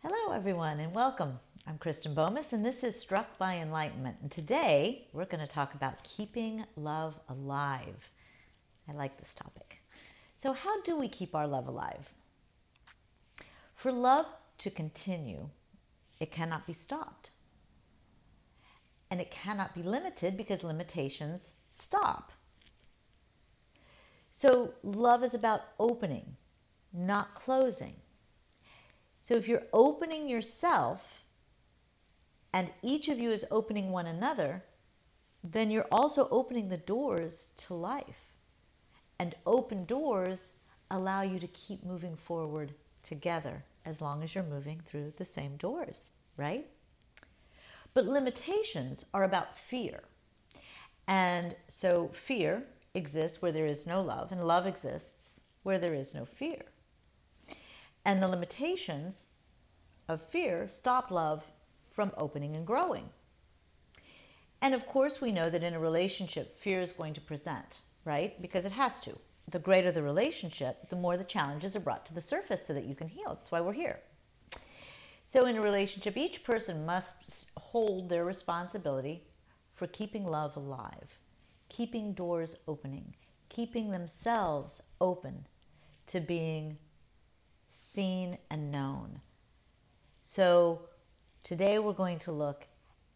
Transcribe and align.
Hello, 0.00 0.32
everyone, 0.32 0.78
and 0.78 0.94
welcome. 0.94 1.40
I'm 1.66 1.76
Kristen 1.76 2.14
Bomas, 2.14 2.52
and 2.52 2.64
this 2.64 2.84
is 2.84 2.94
Struck 2.94 3.36
by 3.36 3.56
Enlightenment. 3.56 4.18
And 4.22 4.30
today 4.30 5.08
we're 5.12 5.24
going 5.24 5.44
to 5.44 5.52
talk 5.52 5.74
about 5.74 6.04
keeping 6.04 6.64
love 6.76 7.18
alive. 7.28 8.08
I 8.88 8.92
like 8.92 9.18
this 9.18 9.34
topic. 9.34 9.82
So, 10.36 10.52
how 10.52 10.82
do 10.82 10.96
we 10.96 11.08
keep 11.08 11.34
our 11.34 11.48
love 11.48 11.66
alive? 11.66 12.12
For 13.74 13.90
love 13.90 14.26
to 14.58 14.70
continue, 14.70 15.48
it 16.20 16.30
cannot 16.30 16.64
be 16.64 16.74
stopped. 16.74 17.30
And 19.10 19.20
it 19.20 19.32
cannot 19.32 19.74
be 19.74 19.82
limited 19.82 20.36
because 20.36 20.62
limitations 20.62 21.54
stop. 21.68 22.30
So, 24.30 24.74
love 24.84 25.24
is 25.24 25.34
about 25.34 25.62
opening, 25.80 26.36
not 26.92 27.34
closing. 27.34 27.96
So, 29.28 29.34
if 29.34 29.46
you're 29.46 29.66
opening 29.74 30.26
yourself 30.26 31.22
and 32.54 32.70
each 32.80 33.08
of 33.08 33.18
you 33.18 33.30
is 33.30 33.44
opening 33.50 33.90
one 33.90 34.06
another, 34.06 34.64
then 35.44 35.70
you're 35.70 35.86
also 35.92 36.28
opening 36.30 36.70
the 36.70 36.78
doors 36.78 37.50
to 37.58 37.74
life. 37.74 38.32
And 39.18 39.34
open 39.44 39.84
doors 39.84 40.52
allow 40.90 41.20
you 41.20 41.38
to 41.40 41.46
keep 41.48 41.84
moving 41.84 42.16
forward 42.16 42.72
together 43.02 43.62
as 43.84 44.00
long 44.00 44.22
as 44.22 44.34
you're 44.34 44.44
moving 44.44 44.80
through 44.86 45.12
the 45.18 45.26
same 45.26 45.58
doors, 45.58 46.08
right? 46.38 46.66
But 47.92 48.06
limitations 48.06 49.04
are 49.12 49.24
about 49.24 49.58
fear. 49.58 50.04
And 51.06 51.54
so 51.68 52.10
fear 52.14 52.62
exists 52.94 53.42
where 53.42 53.52
there 53.52 53.66
is 53.66 53.86
no 53.86 54.00
love, 54.00 54.32
and 54.32 54.42
love 54.42 54.66
exists 54.66 55.38
where 55.64 55.78
there 55.78 55.92
is 55.92 56.14
no 56.14 56.24
fear. 56.24 56.62
And 58.08 58.22
the 58.22 58.28
limitations 58.28 59.26
of 60.08 60.22
fear 60.22 60.66
stop 60.66 61.10
love 61.10 61.44
from 61.90 62.10
opening 62.16 62.56
and 62.56 62.66
growing. 62.66 63.10
And 64.62 64.72
of 64.72 64.86
course, 64.86 65.20
we 65.20 65.30
know 65.30 65.50
that 65.50 65.62
in 65.62 65.74
a 65.74 65.78
relationship, 65.78 66.56
fear 66.56 66.80
is 66.80 66.92
going 66.92 67.12
to 67.12 67.20
present, 67.20 67.80
right? 68.06 68.40
Because 68.40 68.64
it 68.64 68.72
has 68.72 68.98
to. 69.00 69.18
The 69.50 69.58
greater 69.58 69.92
the 69.92 70.02
relationship, 70.02 70.88
the 70.88 70.96
more 70.96 71.18
the 71.18 71.22
challenges 71.22 71.76
are 71.76 71.80
brought 71.80 72.06
to 72.06 72.14
the 72.14 72.22
surface 72.22 72.66
so 72.66 72.72
that 72.72 72.86
you 72.86 72.94
can 72.94 73.08
heal. 73.08 73.34
That's 73.34 73.52
why 73.52 73.60
we're 73.60 73.74
here. 73.74 74.00
So, 75.26 75.44
in 75.44 75.56
a 75.56 75.60
relationship, 75.60 76.16
each 76.16 76.44
person 76.44 76.86
must 76.86 77.50
hold 77.58 78.08
their 78.08 78.24
responsibility 78.24 79.24
for 79.74 79.86
keeping 79.86 80.24
love 80.24 80.56
alive, 80.56 81.18
keeping 81.68 82.14
doors 82.14 82.56
opening, 82.66 83.14
keeping 83.50 83.90
themselves 83.90 84.80
open 84.98 85.44
to 86.06 86.20
being 86.20 86.78
seen 87.98 88.38
and 88.48 88.70
known. 88.70 89.20
So, 90.22 90.82
today 91.42 91.80
we're 91.80 91.92
going 91.92 92.20
to 92.20 92.30
look 92.30 92.68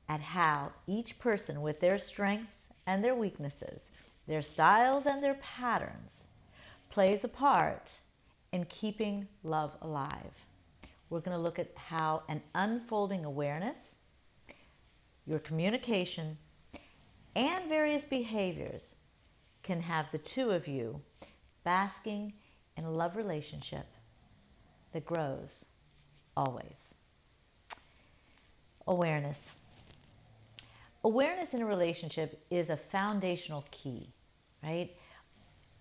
at 0.08 0.20
how 0.20 0.72
each 0.88 1.20
person, 1.20 1.62
with 1.62 1.78
their 1.78 2.00
strengths 2.00 2.66
and 2.84 3.04
their 3.04 3.14
weaknesses, 3.14 3.90
their 4.26 4.42
styles 4.42 5.06
and 5.06 5.22
their 5.22 5.38
patterns, 5.40 6.26
plays 6.90 7.22
a 7.22 7.28
part 7.28 7.92
in 8.50 8.64
keeping 8.64 9.28
love 9.44 9.70
alive. 9.82 10.34
We're 11.10 11.20
going 11.20 11.36
to 11.36 11.42
look 11.44 11.60
at 11.60 11.70
how 11.76 12.24
an 12.28 12.42
unfolding 12.52 13.24
awareness, 13.24 13.94
your 15.24 15.38
communication, 15.38 16.36
and 17.36 17.68
various 17.68 18.04
behaviors 18.04 18.96
can 19.62 19.80
have 19.82 20.06
the 20.10 20.18
two 20.18 20.50
of 20.50 20.66
you 20.66 21.00
basking 21.62 22.32
in 22.76 22.82
a 22.82 22.90
love 22.90 23.14
relationship 23.14 23.86
that 24.92 25.04
grows 25.04 25.64
always. 26.36 26.94
Awareness. 28.86 29.52
Awareness 31.04 31.54
in 31.54 31.62
a 31.62 31.66
relationship 31.66 32.44
is 32.50 32.70
a 32.70 32.76
foundational 32.76 33.64
key, 33.70 34.10
right? 34.62 34.90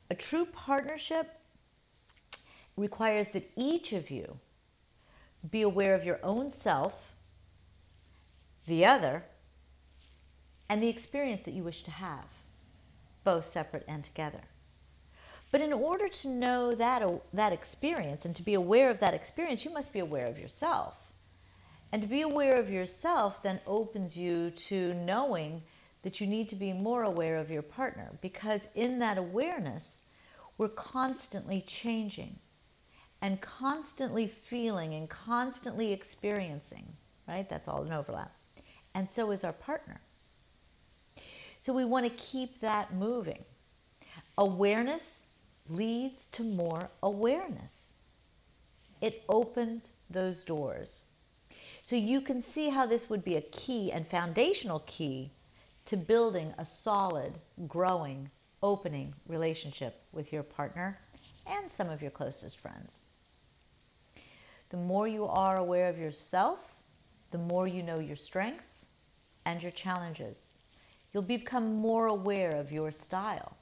A 0.09 0.15
true 0.15 0.45
partnership 0.45 1.39
requires 2.75 3.29
that 3.29 3.49
each 3.55 3.93
of 3.93 4.09
you 4.09 4.39
be 5.49 5.61
aware 5.61 5.95
of 5.95 6.05
your 6.05 6.19
own 6.23 6.49
self, 6.49 7.13
the 8.67 8.85
other, 8.85 9.23
and 10.69 10.81
the 10.81 10.87
experience 10.87 11.41
that 11.45 11.53
you 11.53 11.63
wish 11.63 11.83
to 11.83 11.91
have, 11.91 12.25
both 13.23 13.45
separate 13.45 13.85
and 13.87 14.03
together. 14.03 14.41
But 15.51 15.61
in 15.61 15.73
order 15.73 16.07
to 16.07 16.29
know 16.29 16.71
that, 16.71 17.01
uh, 17.03 17.17
that 17.33 17.51
experience 17.51 18.25
and 18.25 18.35
to 18.35 18.43
be 18.43 18.53
aware 18.53 18.89
of 18.89 18.99
that 19.01 19.13
experience, 19.13 19.65
you 19.65 19.71
must 19.71 19.91
be 19.91 19.99
aware 19.99 20.27
of 20.27 20.39
yourself. 20.39 20.95
And 21.91 22.01
to 22.01 22.07
be 22.07 22.21
aware 22.21 22.57
of 22.57 22.69
yourself 22.69 23.43
then 23.43 23.59
opens 23.67 24.15
you 24.15 24.51
to 24.51 24.93
knowing 24.93 25.61
that 26.03 26.21
you 26.21 26.27
need 26.27 26.47
to 26.49 26.55
be 26.55 26.71
more 26.71 27.03
aware 27.03 27.37
of 27.37 27.51
your 27.51 27.61
partner 27.61 28.11
because 28.21 28.69
in 28.75 28.97
that 28.99 29.17
awareness, 29.17 30.01
we're 30.57 30.69
constantly 30.69 31.61
changing 31.61 32.39
and 33.21 33.39
constantly 33.41 34.27
feeling 34.27 34.93
and 34.93 35.09
constantly 35.09 35.91
experiencing, 35.91 36.85
right? 37.27 37.47
That's 37.49 37.67
all 37.67 37.83
an 37.83 37.91
overlap. 37.91 38.33
And 38.93 39.09
so 39.09 39.31
is 39.31 39.43
our 39.43 39.53
partner. 39.53 39.99
So 41.59 41.73
we 41.73 41.85
want 41.85 42.05
to 42.05 42.11
keep 42.11 42.59
that 42.59 42.93
moving. 42.95 43.43
Awareness 44.37 45.20
leads 45.71 46.27
to 46.27 46.43
more 46.43 46.89
awareness, 47.01 47.93
it 49.01 49.23
opens 49.29 49.91
those 50.09 50.43
doors. 50.43 51.01
So 51.83 51.95
you 51.95 52.21
can 52.21 52.41
see 52.41 52.69
how 52.69 52.85
this 52.85 53.09
would 53.09 53.23
be 53.23 53.35
a 53.35 53.41
key 53.41 53.91
and 53.91 54.07
foundational 54.07 54.83
key 54.85 55.31
to 55.85 55.97
building 55.97 56.53
a 56.57 56.65
solid, 56.65 57.39
growing, 57.67 58.29
opening 58.61 59.13
relationship 59.27 60.03
with 60.11 60.31
your 60.31 60.43
partner 60.43 60.99
and 61.47 61.71
some 61.71 61.89
of 61.89 62.01
your 62.01 62.11
closest 62.11 62.57
friends. 62.57 63.01
The 64.69 64.77
more 64.77 65.07
you 65.07 65.25
are 65.25 65.57
aware 65.57 65.89
of 65.89 65.97
yourself, 65.97 66.59
the 67.31 67.37
more 67.37 67.67
you 67.67 67.81
know 67.81 67.99
your 67.99 68.15
strengths 68.15 68.85
and 69.45 69.61
your 69.61 69.71
challenges. 69.71 70.47
You'll 71.11 71.23
become 71.23 71.75
more 71.75 72.07
aware 72.07 72.55
of 72.55 72.71
your 72.71 72.91
style. 72.91 73.57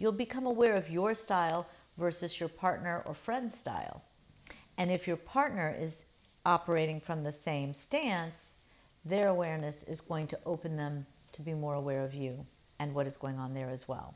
You'll 0.00 0.12
become 0.12 0.46
aware 0.46 0.72
of 0.72 0.88
your 0.88 1.12
style 1.14 1.66
versus 1.98 2.40
your 2.40 2.48
partner 2.48 3.02
or 3.04 3.12
friend's 3.12 3.54
style. 3.54 4.02
And 4.78 4.90
if 4.90 5.06
your 5.06 5.18
partner 5.18 5.76
is 5.78 6.06
operating 6.46 7.00
from 7.00 7.22
the 7.22 7.30
same 7.30 7.74
stance, 7.74 8.54
their 9.04 9.28
awareness 9.28 9.82
is 9.82 10.00
going 10.00 10.26
to 10.28 10.38
open 10.46 10.74
them 10.74 11.04
to 11.32 11.42
be 11.42 11.52
more 11.52 11.74
aware 11.74 12.02
of 12.02 12.14
you 12.14 12.46
and 12.78 12.94
what 12.94 13.06
is 13.06 13.18
going 13.18 13.38
on 13.38 13.52
there 13.52 13.68
as 13.68 13.88
well. 13.88 14.14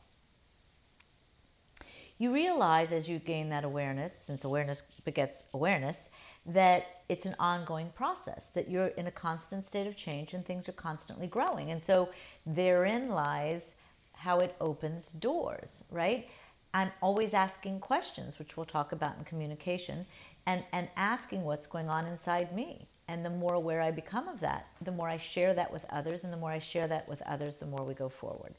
You 2.16 2.32
realize 2.32 2.90
as 2.90 3.06
you 3.06 3.18
gain 3.18 3.50
that 3.50 3.64
awareness, 3.64 4.16
since 4.16 4.44
awareness 4.44 4.84
begets 5.04 5.44
awareness, 5.52 6.08
that 6.46 7.02
it's 7.10 7.26
an 7.26 7.36
ongoing 7.38 7.90
process, 7.90 8.46
that 8.54 8.70
you're 8.70 8.86
in 8.86 9.08
a 9.08 9.10
constant 9.10 9.68
state 9.68 9.86
of 9.86 9.98
change 9.98 10.32
and 10.32 10.46
things 10.46 10.66
are 10.66 10.72
constantly 10.72 11.26
growing. 11.26 11.72
And 11.72 11.82
so 11.82 12.08
therein 12.46 13.10
lies 13.10 13.74
how 14.14 14.38
it 14.38 14.54
opens 14.60 15.12
doors, 15.12 15.84
right? 15.90 16.28
I'm 16.72 16.90
always 17.00 17.34
asking 17.34 17.80
questions, 17.80 18.38
which 18.38 18.56
we'll 18.56 18.66
talk 18.66 18.92
about 18.92 19.16
in 19.18 19.24
communication, 19.24 20.06
and, 20.46 20.64
and 20.72 20.88
asking 20.96 21.42
what's 21.42 21.66
going 21.66 21.88
on 21.88 22.06
inside 22.06 22.54
me. 22.54 22.88
And 23.06 23.24
the 23.24 23.30
more 23.30 23.54
aware 23.54 23.80
I 23.80 23.90
become 23.90 24.28
of 24.28 24.40
that, 24.40 24.66
the 24.80 24.92
more 24.92 25.08
I 25.08 25.18
share 25.18 25.54
that 25.54 25.72
with 25.72 25.84
others, 25.90 26.24
and 26.24 26.32
the 26.32 26.36
more 26.36 26.50
I 26.50 26.58
share 26.58 26.88
that 26.88 27.08
with 27.08 27.22
others, 27.22 27.56
the 27.56 27.66
more 27.66 27.84
we 27.84 27.94
go 27.94 28.08
forward. 28.08 28.54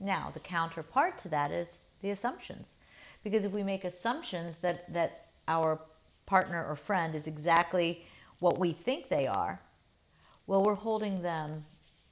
Now, 0.00 0.30
the 0.32 0.40
counterpart 0.40 1.18
to 1.18 1.28
that 1.30 1.50
is 1.50 1.78
the 2.00 2.10
assumptions. 2.10 2.78
Because 3.22 3.44
if 3.44 3.52
we 3.52 3.62
make 3.62 3.84
assumptions 3.84 4.56
that, 4.58 4.92
that 4.92 5.26
our 5.48 5.80
partner 6.26 6.64
or 6.64 6.76
friend 6.76 7.14
is 7.14 7.26
exactly 7.26 8.04
what 8.38 8.58
we 8.58 8.72
think 8.72 9.08
they 9.08 9.26
are, 9.26 9.60
well, 10.46 10.62
we're 10.62 10.74
holding 10.74 11.22
them 11.22 11.64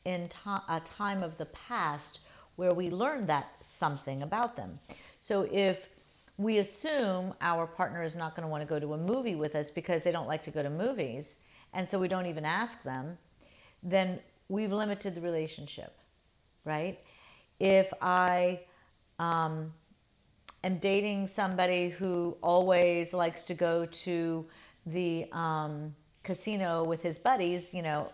in 0.05 0.29
to- 0.29 0.63
a 0.69 0.81
time 0.81 1.23
of 1.23 1.39
the 1.39 1.47
past 1.47 2.21
where 2.57 2.73
we 2.73 2.91
learn 2.91 3.27
that 3.27 3.49
something 3.61 4.23
about 4.23 4.57
them. 4.57 4.79
So 5.21 5.49
if 5.51 5.89
we 6.39 6.59
assume 6.59 7.35
our 7.41 7.67
partner 7.67 8.03
is 8.03 8.17
not 8.17 8.35
going 8.35 8.43
to 8.43 8.49
want 8.49 8.63
to 8.63 8.69
go 8.69 8.79
to 8.79 8.95
a 8.95 8.99
movie 8.99 9.35
with 9.35 9.55
us 9.55 9.71
because 9.71 10.03
they 10.03 10.13
don't 10.13 10.27
like 10.27 10.43
to 10.45 10.51
go 10.51 10.63
to 10.63 10.71
movies, 10.71 11.37
and 11.73 11.89
so 11.89 11.99
we 11.99 12.09
don't 12.09 12.27
even 12.27 12.45
ask 12.45 12.83
them, 12.83 13.17
then 13.83 14.19
we've 14.49 14.73
limited 14.73 15.15
the 15.15 15.21
relationship, 15.21 15.97
right? 16.65 16.99
If 17.61 17.93
I 18.01 18.61
um, 19.19 19.73
am 20.65 20.79
dating 20.79 21.29
somebody 21.29 21.89
who 21.89 22.37
always 22.43 23.13
likes 23.13 23.45
to 23.45 23.55
go 23.55 23.87
to 23.87 24.47
the 24.87 25.27
um, 25.33 25.95
casino 26.23 26.85
with 26.85 27.03
his 27.03 27.19
buddies, 27.19 27.73
you 27.73 27.83
know, 27.83 28.11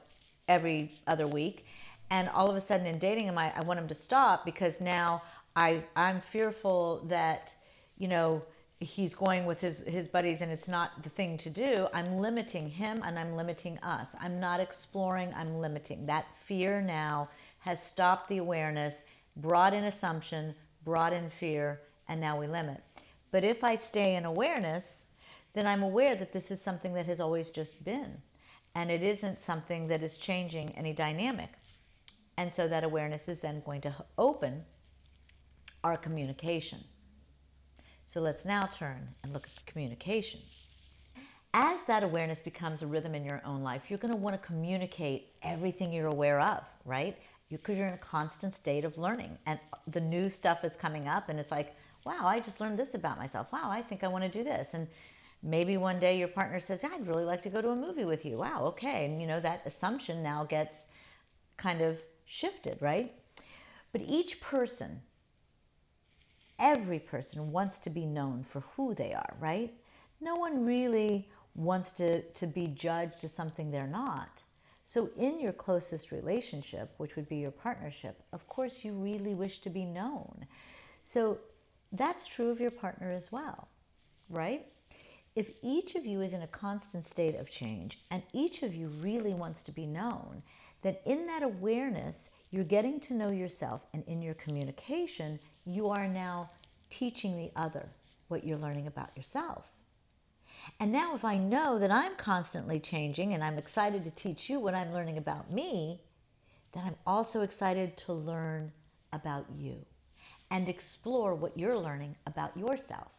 every 0.48 0.92
other 1.06 1.26
week, 1.26 1.66
and 2.10 2.28
all 2.30 2.48
of 2.48 2.56
a 2.56 2.60
sudden 2.60 2.86
in 2.86 2.98
dating 2.98 3.26
him, 3.26 3.38
I, 3.38 3.52
I 3.54 3.64
want 3.64 3.78
him 3.78 3.88
to 3.88 3.94
stop 3.94 4.44
because 4.44 4.80
now 4.80 5.22
I, 5.56 5.82
I'm 5.96 6.20
fearful 6.20 7.04
that, 7.08 7.54
you 7.96 8.08
know, 8.08 8.42
he's 8.80 9.14
going 9.14 9.44
with 9.44 9.60
his, 9.60 9.80
his 9.80 10.06
buddies 10.06 10.40
and 10.40 10.52
it's 10.52 10.68
not 10.68 11.02
the 11.02 11.10
thing 11.10 11.36
to 11.38 11.50
do, 11.50 11.88
I'm 11.92 12.18
limiting 12.18 12.68
him 12.68 13.00
and 13.04 13.18
I'm 13.18 13.34
limiting 13.34 13.78
us. 13.78 14.14
I'm 14.20 14.38
not 14.38 14.60
exploring, 14.60 15.34
I'm 15.36 15.58
limiting. 15.58 16.06
That 16.06 16.26
fear 16.46 16.80
now 16.80 17.28
has 17.58 17.82
stopped 17.82 18.28
the 18.28 18.38
awareness, 18.38 19.02
brought 19.36 19.74
in 19.74 19.84
assumption, 19.84 20.54
brought 20.84 21.12
in 21.12 21.28
fear, 21.28 21.80
and 22.08 22.20
now 22.20 22.38
we 22.38 22.46
limit. 22.46 22.80
But 23.30 23.44
if 23.44 23.64
I 23.64 23.74
stay 23.74 24.14
in 24.14 24.24
awareness, 24.24 25.04
then 25.54 25.66
I'm 25.66 25.82
aware 25.82 26.14
that 26.14 26.32
this 26.32 26.50
is 26.50 26.60
something 26.60 26.94
that 26.94 27.06
has 27.06 27.20
always 27.20 27.50
just 27.50 27.84
been. 27.84 28.22
And 28.74 28.90
it 28.90 29.02
isn't 29.02 29.40
something 29.40 29.88
that 29.88 30.02
is 30.02 30.16
changing 30.16 30.70
any 30.76 30.92
dynamic. 30.92 31.50
And 32.38 32.54
so 32.54 32.68
that 32.68 32.84
awareness 32.84 33.28
is 33.28 33.40
then 33.40 33.62
going 33.66 33.80
to 33.80 33.94
open 34.16 34.64
our 35.82 35.96
communication. 35.96 36.78
So 38.06 38.20
let's 38.20 38.46
now 38.46 38.62
turn 38.62 39.08
and 39.22 39.32
look 39.32 39.48
at 39.54 39.66
communication. 39.66 40.40
As 41.52 41.80
that 41.88 42.04
awareness 42.04 42.40
becomes 42.40 42.82
a 42.82 42.86
rhythm 42.86 43.16
in 43.16 43.24
your 43.24 43.42
own 43.44 43.62
life, 43.62 43.82
you're 43.88 43.98
going 43.98 44.12
to 44.14 44.18
want 44.18 44.40
to 44.40 44.46
communicate 44.46 45.32
everything 45.42 45.92
you're 45.92 46.06
aware 46.06 46.40
of, 46.40 46.62
right? 46.84 47.18
Because 47.50 47.74
you, 47.74 47.80
you're 47.80 47.88
in 47.88 47.94
a 47.94 47.98
constant 47.98 48.54
state 48.54 48.84
of 48.84 48.96
learning 48.96 49.36
and 49.46 49.58
uh, 49.72 49.78
the 49.88 50.00
new 50.00 50.30
stuff 50.30 50.62
is 50.62 50.76
coming 50.76 51.08
up 51.08 51.30
and 51.30 51.40
it's 51.40 51.50
like, 51.50 51.74
wow, 52.06 52.20
I 52.22 52.38
just 52.38 52.60
learned 52.60 52.78
this 52.78 52.94
about 52.94 53.18
myself. 53.18 53.52
Wow, 53.52 53.68
I 53.68 53.82
think 53.82 54.04
I 54.04 54.08
want 54.08 54.22
to 54.22 54.30
do 54.30 54.44
this. 54.44 54.74
And 54.74 54.86
maybe 55.42 55.76
one 55.76 55.98
day 55.98 56.16
your 56.16 56.28
partner 56.28 56.60
says, 56.60 56.84
I'd 56.84 57.06
really 57.08 57.24
like 57.24 57.42
to 57.42 57.50
go 57.50 57.60
to 57.60 57.70
a 57.70 57.76
movie 57.76 58.04
with 58.04 58.24
you. 58.24 58.38
Wow, 58.38 58.64
okay. 58.66 59.06
And 59.06 59.20
you 59.20 59.26
know, 59.26 59.40
that 59.40 59.62
assumption 59.66 60.22
now 60.22 60.44
gets 60.44 60.86
kind 61.56 61.80
of 61.80 61.98
shifted, 62.28 62.78
right? 62.80 63.12
But 63.90 64.02
each 64.02 64.40
person, 64.40 65.00
every 66.58 66.98
person 66.98 67.50
wants 67.50 67.80
to 67.80 67.90
be 67.90 68.06
known 68.06 68.44
for 68.44 68.60
who 68.76 68.94
they 68.94 69.14
are, 69.14 69.34
right? 69.40 69.72
No 70.20 70.34
one 70.34 70.64
really 70.64 71.28
wants 71.54 71.92
to, 71.94 72.22
to 72.22 72.46
be 72.46 72.68
judged 72.68 73.24
as 73.24 73.32
something 73.32 73.70
they're 73.70 73.86
not. 73.86 74.42
So, 74.84 75.10
in 75.18 75.38
your 75.38 75.52
closest 75.52 76.12
relationship, 76.12 76.94
which 76.96 77.16
would 77.16 77.28
be 77.28 77.36
your 77.36 77.50
partnership, 77.50 78.22
of 78.32 78.46
course, 78.48 78.84
you 78.84 78.92
really 78.92 79.34
wish 79.34 79.60
to 79.60 79.70
be 79.70 79.84
known. 79.84 80.46
So, 81.02 81.38
that's 81.92 82.26
true 82.26 82.50
of 82.50 82.60
your 82.60 82.70
partner 82.70 83.10
as 83.10 83.30
well, 83.30 83.68
right? 84.30 84.66
If 85.34 85.50
each 85.62 85.94
of 85.94 86.06
you 86.06 86.22
is 86.22 86.32
in 86.32 86.42
a 86.42 86.46
constant 86.46 87.06
state 87.06 87.36
of 87.36 87.50
change 87.50 88.00
and 88.10 88.22
each 88.32 88.62
of 88.62 88.74
you 88.74 88.88
really 88.88 89.34
wants 89.34 89.62
to 89.64 89.72
be 89.72 89.86
known, 89.86 90.42
then 90.82 90.96
in 91.04 91.26
that 91.26 91.42
awareness, 91.42 92.30
you're 92.50 92.64
getting 92.64 93.00
to 93.00 93.14
know 93.14 93.30
yourself, 93.30 93.86
and 93.92 94.04
in 94.06 94.22
your 94.22 94.34
communication, 94.34 95.38
you 95.64 95.88
are 95.88 96.08
now 96.08 96.50
teaching 96.90 97.36
the 97.36 97.50
other 97.56 97.88
what 98.28 98.44
you're 98.44 98.58
learning 98.58 98.86
about 98.86 99.10
yourself. 99.16 99.66
And 100.80 100.92
now, 100.92 101.14
if 101.14 101.24
I 101.24 101.36
know 101.36 101.78
that 101.78 101.90
I'm 101.90 102.14
constantly 102.16 102.80
changing 102.80 103.34
and 103.34 103.42
I'm 103.42 103.58
excited 103.58 104.04
to 104.04 104.10
teach 104.10 104.48
you 104.48 104.60
what 104.60 104.74
I'm 104.74 104.92
learning 104.92 105.18
about 105.18 105.50
me, 105.50 106.02
then 106.72 106.84
I'm 106.86 106.96
also 107.06 107.42
excited 107.42 107.96
to 107.98 108.12
learn 108.12 108.72
about 109.12 109.46
you 109.56 109.84
and 110.50 110.68
explore 110.68 111.34
what 111.34 111.58
you're 111.58 111.78
learning 111.78 112.16
about 112.26 112.56
yourself. 112.56 113.12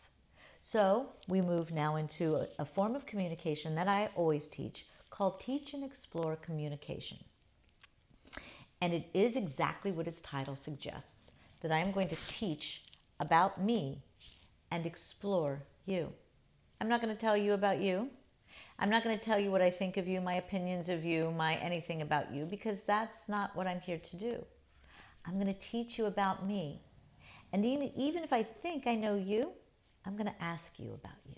So, 0.61 1.07
we 1.27 1.41
move 1.41 1.71
now 1.71 1.95
into 1.95 2.35
a, 2.35 2.47
a 2.59 2.65
form 2.65 2.95
of 2.95 3.05
communication 3.05 3.75
that 3.75 3.87
I 3.87 4.09
always 4.15 4.47
teach 4.47 4.85
called 5.09 5.39
Teach 5.39 5.73
and 5.73 5.83
Explore 5.83 6.35
Communication. 6.35 7.17
And 8.81 8.93
it 8.93 9.09
is 9.13 9.35
exactly 9.35 9.91
what 9.91 10.07
its 10.07 10.21
title 10.21 10.55
suggests 10.55 11.31
that 11.61 11.71
I 11.71 11.79
am 11.79 11.91
going 11.91 12.07
to 12.07 12.17
teach 12.27 12.83
about 13.19 13.61
me 13.61 14.01
and 14.71 14.85
explore 14.85 15.63
you. 15.85 16.13
I'm 16.79 16.87
not 16.87 17.01
going 17.01 17.13
to 17.13 17.19
tell 17.19 17.35
you 17.35 17.53
about 17.53 17.79
you. 17.79 18.09
I'm 18.77 18.89
not 18.89 19.03
going 19.03 19.17
to 19.17 19.23
tell 19.23 19.39
you 19.39 19.51
what 19.51 19.61
I 19.61 19.69
think 19.69 19.97
of 19.97 20.07
you, 20.07 20.21
my 20.21 20.35
opinions 20.35 20.87
of 20.87 21.03
you, 21.03 21.31
my 21.31 21.55
anything 21.55 22.01
about 22.01 22.33
you, 22.33 22.45
because 22.45 22.81
that's 22.81 23.27
not 23.27 23.53
what 23.55 23.67
I'm 23.67 23.81
here 23.81 23.97
to 23.97 24.15
do. 24.15 24.45
I'm 25.25 25.33
going 25.33 25.53
to 25.53 25.59
teach 25.59 25.97
you 25.97 26.05
about 26.05 26.47
me. 26.47 26.81
And 27.51 27.65
even, 27.65 27.91
even 27.95 28.23
if 28.23 28.31
I 28.31 28.43
think 28.43 28.87
I 28.87 28.95
know 28.95 29.15
you, 29.15 29.51
I'm 30.05 30.15
going 30.15 30.27
to 30.27 30.43
ask 30.43 30.79
you 30.79 30.93
about 30.93 31.19
you. 31.27 31.35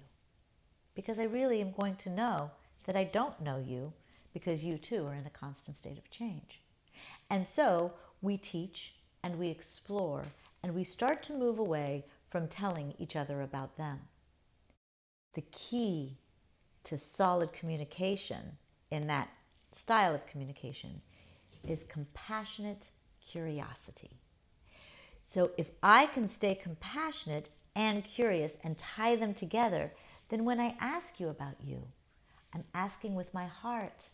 Because 0.93 1.19
I 1.19 1.23
really 1.23 1.61
am 1.61 1.73
going 1.79 1.95
to 1.97 2.09
know 2.09 2.51
that 2.85 2.95
I 2.95 3.05
don't 3.05 3.41
know 3.41 3.57
you 3.57 3.93
because 4.33 4.63
you 4.63 4.77
too 4.77 5.07
are 5.07 5.15
in 5.15 5.25
a 5.25 5.31
constant 5.31 5.77
state 5.77 5.97
of 5.97 6.09
change. 6.11 6.60
And 7.31 7.47
so 7.47 7.93
we 8.21 8.35
teach 8.35 8.93
and 9.23 9.39
we 9.39 9.47
explore 9.47 10.25
and 10.61 10.75
we 10.75 10.83
start 10.83 11.23
to 11.23 11.33
move 11.33 11.59
away 11.59 12.03
from 12.29 12.47
telling 12.47 12.93
each 12.99 13.15
other 13.15 13.41
about 13.41 13.77
them. 13.77 14.01
The 15.33 15.45
key 15.51 16.17
to 16.83 16.97
solid 16.97 17.53
communication 17.53 18.57
in 18.91 19.07
that 19.07 19.29
style 19.71 20.13
of 20.13 20.27
communication 20.27 21.01
is 21.63 21.85
compassionate 21.87 22.87
curiosity. 23.25 24.19
So 25.23 25.51
if 25.57 25.69
I 25.81 26.07
can 26.07 26.27
stay 26.27 26.53
compassionate 26.53 27.47
and 27.75 28.03
curious 28.03 28.57
and 28.61 28.77
tie 28.77 29.15
them 29.15 29.33
together, 29.33 29.93
then 30.27 30.43
when 30.43 30.59
I 30.59 30.75
ask 30.81 31.17
you 31.17 31.29
about 31.29 31.55
you, 31.63 31.83
I'm 32.53 32.65
asking 32.73 33.15
with 33.15 33.33
my 33.33 33.45
heart, 33.45 34.09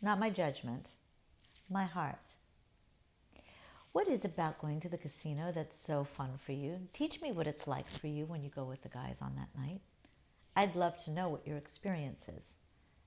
not 0.00 0.18
my 0.18 0.30
judgment, 0.30 0.88
my 1.72 1.84
heart. 1.84 2.34
What 3.92 4.08
is 4.08 4.24
about 4.24 4.60
going 4.60 4.80
to 4.80 4.88
the 4.88 4.98
casino 4.98 5.52
that's 5.52 5.78
so 5.78 6.04
fun 6.04 6.38
for 6.44 6.52
you? 6.52 6.88
Teach 6.92 7.20
me 7.20 7.32
what 7.32 7.46
it's 7.46 7.66
like 7.66 7.90
for 7.90 8.06
you 8.06 8.24
when 8.26 8.42
you 8.42 8.50
go 8.50 8.64
with 8.64 8.82
the 8.82 8.88
guys 8.88 9.18
on 9.20 9.34
that 9.36 9.48
night. 9.58 9.80
I'd 10.54 10.76
love 10.76 11.02
to 11.04 11.10
know 11.10 11.28
what 11.28 11.46
your 11.46 11.56
experience 11.56 12.26
is 12.28 12.54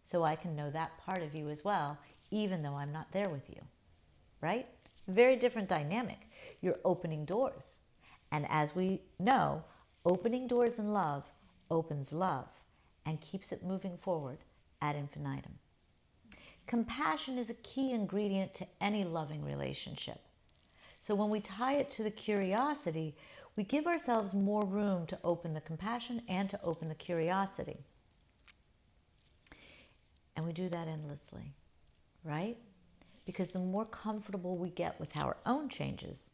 so 0.04 0.24
I 0.24 0.36
can 0.36 0.56
know 0.56 0.70
that 0.70 0.98
part 1.00 1.24
of 1.24 1.34
you 1.34 1.50
as 1.50 1.64
well, 1.64 1.98
even 2.32 2.62
though 2.62 2.76
I'm 2.76 2.92
not 2.92 3.12
there 3.12 3.30
with 3.30 3.50
you. 3.50 3.62
Right? 4.42 4.68
Very 5.08 5.36
different 5.36 5.70
dynamic. 5.70 6.30
You're 6.62 6.80
opening 6.86 7.26
doors. 7.26 7.80
And 8.32 8.46
as 8.50 8.76
we 8.76 9.02
know, 9.20 9.64
opening 10.06 10.48
doors 10.48 10.78
in 10.78 10.94
love 10.94 11.24
opens 11.72 12.14
love 12.14 12.48
and 13.06 13.22
keeps 13.22 13.52
it 13.52 13.64
moving 13.64 13.98
forward 13.98 14.40
ad 14.82 14.96
infinitum. 14.96 15.60
Compassion 16.68 17.38
is 17.38 17.50
a 17.50 17.56
key 17.56 17.92
ingredient 17.92 18.54
to 18.56 18.68
any 18.82 19.04
loving 19.04 19.44
relationship. 19.44 20.20
So 21.00 21.14
when 21.14 21.30
we 21.30 21.40
tie 21.40 21.76
it 21.76 21.92
to 21.92 22.04
the 22.04 22.10
curiosity, 22.10 23.16
we 23.56 23.64
give 23.64 23.86
ourselves 23.86 24.34
more 24.34 24.66
room 24.66 25.06
to 25.08 25.20
open 25.24 25.54
the 25.54 25.62
compassion 25.62 26.22
and 26.28 26.50
to 26.50 26.62
open 26.64 26.90
the 26.90 26.96
curiosity. 26.96 27.78
And 30.36 30.46
we 30.46 30.52
do 30.52 30.68
that 30.70 30.88
endlessly, 30.88 31.54
right? 32.24 32.58
Because 33.26 33.50
the 33.50 33.60
more 33.60 33.86
comfortable 33.86 34.58
we 34.58 34.70
get 34.70 35.00
with 35.00 35.16
our 35.18 35.38
own 35.46 35.70
changes, 35.70 36.30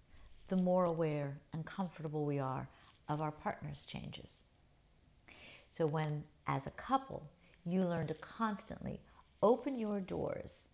the 0.47 0.55
more 0.55 0.85
aware 0.85 1.37
and 1.53 1.65
comfortable 1.65 2.25
we 2.25 2.39
are 2.39 2.67
of 3.09 3.21
our 3.21 3.31
partner's 3.31 3.85
changes. 3.85 4.43
So, 5.71 5.85
when 5.85 6.23
as 6.47 6.67
a 6.67 6.71
couple 6.71 7.23
you 7.65 7.83
learn 7.83 8.07
to 8.07 8.13
constantly 8.15 8.99
open 9.41 9.77
your 9.77 9.99
doors 9.99 10.69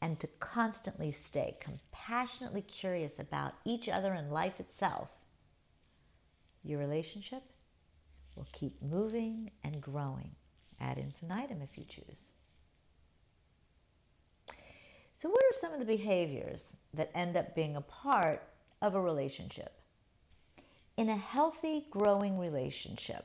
and 0.00 0.18
to 0.20 0.26
constantly 0.38 1.10
stay 1.10 1.56
compassionately 1.60 2.62
curious 2.62 3.18
about 3.18 3.54
each 3.64 3.88
other 3.88 4.12
and 4.12 4.30
life 4.32 4.60
itself, 4.60 5.10
your 6.62 6.78
relationship 6.78 7.42
will 8.36 8.46
keep 8.52 8.80
moving 8.82 9.50
and 9.64 9.80
growing 9.80 10.30
ad 10.80 10.98
infinitum 10.98 11.60
if 11.62 11.76
you 11.76 11.84
choose. 11.84 12.34
So, 15.14 15.28
what 15.28 15.42
are 15.42 15.54
some 15.54 15.72
of 15.72 15.80
the 15.80 15.84
behaviors 15.84 16.76
that 16.94 17.10
end 17.12 17.36
up 17.36 17.56
being 17.56 17.74
a 17.74 17.80
part 17.80 18.42
of 18.80 18.94
a 18.94 19.00
relationship? 19.00 19.72
In 20.96 21.08
a 21.08 21.16
healthy, 21.16 21.86
growing 21.90 22.38
relationship, 22.38 23.24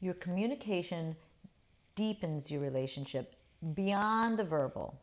your 0.00 0.14
communication 0.14 1.16
deepens 1.94 2.50
your 2.50 2.60
relationship 2.60 3.33
beyond 3.72 4.38
the 4.38 4.44
verbal 4.44 5.00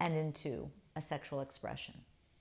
and 0.00 0.14
into 0.14 0.70
a 0.96 1.02
sexual 1.02 1.40
expression, 1.40 1.94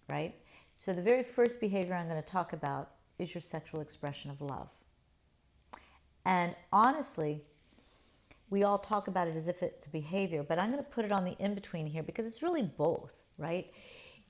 right? 0.09 0.35
So, 0.75 0.93
the 0.93 1.01
very 1.01 1.23
first 1.23 1.59
behavior 1.59 1.93
I'm 1.93 2.07
going 2.07 2.21
to 2.21 2.27
talk 2.27 2.53
about 2.53 2.91
is 3.19 3.33
your 3.33 3.41
sexual 3.41 3.81
expression 3.81 4.31
of 4.31 4.41
love. 4.41 4.69
And 6.25 6.55
honestly, 6.71 7.41
we 8.49 8.63
all 8.63 8.77
talk 8.77 9.07
about 9.07 9.27
it 9.27 9.35
as 9.35 9.47
if 9.47 9.63
it's 9.63 9.87
a 9.87 9.89
behavior, 9.89 10.43
but 10.43 10.59
I'm 10.59 10.71
going 10.71 10.83
to 10.83 10.89
put 10.89 11.05
it 11.05 11.11
on 11.11 11.25
the 11.25 11.35
in 11.39 11.55
between 11.55 11.87
here 11.87 12.03
because 12.03 12.25
it's 12.25 12.43
really 12.43 12.61
both, 12.61 13.21
right? 13.37 13.71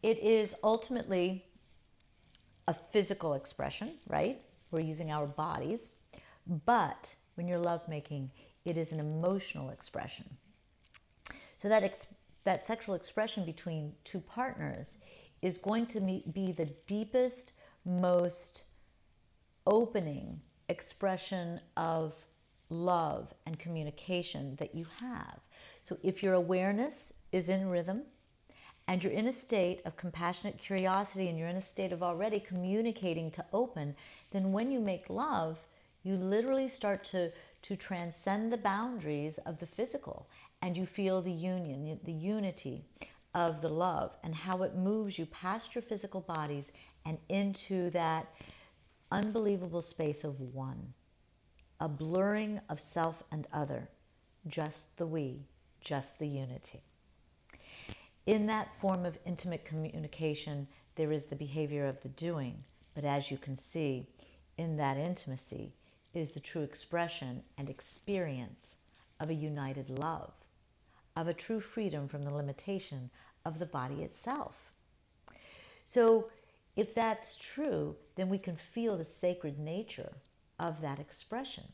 It 0.01 0.19
is 0.19 0.53
ultimately 0.63 1.45
a 2.67 2.74
physical 2.74 3.33
expression, 3.33 3.95
right? 4.07 4.41
We're 4.72 4.81
using 4.81 5.12
our 5.12 5.25
bodies. 5.25 5.89
But 6.65 7.13
when 7.36 7.48
you're 7.48 7.60
lovemaking, 7.60 8.31
it 8.65 8.77
is 8.77 8.91
an 8.91 9.00
emotional 9.00 9.69
expression. 9.69 10.38
So 11.63 11.70
that, 11.70 11.84
ex- 11.84 12.08
that 12.43 12.67
sexual 12.67 12.93
expression 12.93 13.46
between 13.46 13.93
two 14.03 14.20
partners 14.20 14.98
is 15.41 15.58
going 15.58 15.86
to 15.88 16.01
be 16.01 16.51
the 16.51 16.67
deepest, 16.88 17.53
most 17.86 18.63
opening 19.65 20.41
expression 20.67 21.62
of 21.77 22.15
love 22.70 23.34
and 23.46 23.58
communication 23.58 24.58
that 24.58 24.75
you 24.75 24.86
have. 25.00 25.39
So 25.82 25.98
if 26.03 26.22
your 26.22 26.34
awareness 26.34 27.13
is 27.32 27.48
in 27.48 27.70
rhythm 27.70 28.01
and 28.89 29.01
you're 29.01 29.13
in 29.13 29.27
a 29.27 29.32
state 29.32 29.84
of 29.86 29.96
compassionate 29.96 30.58
curiosity 30.58 31.29
and 31.29 31.39
you're 31.39 31.48
in 31.48 31.55
a 31.55 31.62
state 31.62 31.93
of 31.93 32.03
already 32.03 32.41
communicating 32.41 33.32
to 33.32 33.46
open, 33.53 33.96
then 34.32 34.51
when 34.51 34.70
you 34.70 34.82
make 34.82 35.10
love, 35.10 35.60
you 36.03 36.17
literally 36.17 36.67
start 36.67 37.05
to, 37.05 37.32
to 37.62 37.77
transcend 37.77 38.51
the 38.51 38.58
boundaries 38.58 39.38
of 39.46 39.60
the 39.60 39.65
physical 39.65 40.27
and 40.63 40.77
you 40.77 40.86
feel 40.86 41.22
the 41.22 41.29
union, 41.29 42.00
the 42.05 42.12
unity 42.12 42.86
of 43.36 43.62
the 43.62 43.67
love 43.67 44.15
and 44.24 44.34
how 44.34 44.63
it 44.63 44.77
moves 44.77 45.20
you 45.20 45.25
past 45.25 45.75
your 45.75 45.82
physical 45.82 46.22
bodies 46.22 46.72
and 47.05 47.17
into 47.27 47.89
that 47.89 48.34
unbelievable 49.12 49.82
space 49.82 50.24
of 50.24 50.39
one, 50.39 50.93
a 51.82 51.88
blurring 51.89 52.62
of 52.70 52.79
self 52.79 53.24
and 53.29 53.46
other, 53.51 53.89
just 54.48 54.96
the 54.96 55.05
we, 55.05 55.41
just 55.82 56.17
the 56.17 56.27
unity. 56.27 56.82
In 58.25 58.46
that 58.46 58.74
form 58.77 59.05
of 59.05 59.20
intimate 59.25 59.65
communication, 59.65 60.65
there 60.96 61.12
is 61.12 61.25
the 61.25 61.36
behavior 61.36 61.86
of 61.88 62.01
the 62.01 62.10
doing, 62.10 62.63
but 62.96 63.03
as 63.03 63.29
you 63.29 63.38
can 63.38 63.58
see, 63.58 64.08
in 64.58 64.77
that 64.77 64.96
intimacy 64.96 65.74
is 66.13 66.32
the 66.32 66.39
true 66.39 66.62
expression 66.62 67.43
and 67.58 67.70
experience 67.70 68.77
of 69.20 69.29
a 69.29 69.34
united 69.34 69.89
love, 70.00 70.32
of 71.15 71.27
a 71.27 71.34
true 71.34 71.60
freedom 71.60 72.08
from 72.08 72.24
the 72.24 72.34
limitation 72.34 73.10
of 73.46 73.60
the 73.60 73.65
body 73.65 74.03
itself. 74.03 74.72
So, 75.86 76.29
if 76.75 76.96
that's 76.96 77.36
true, 77.36 77.96
then 78.15 78.29
we 78.29 78.39
can 78.39 78.55
feel 78.55 78.98
the 78.98 79.05
sacred 79.05 79.60
nature 79.60 80.13
of 80.60 80.82
that 80.82 81.00
expression. 81.00 81.65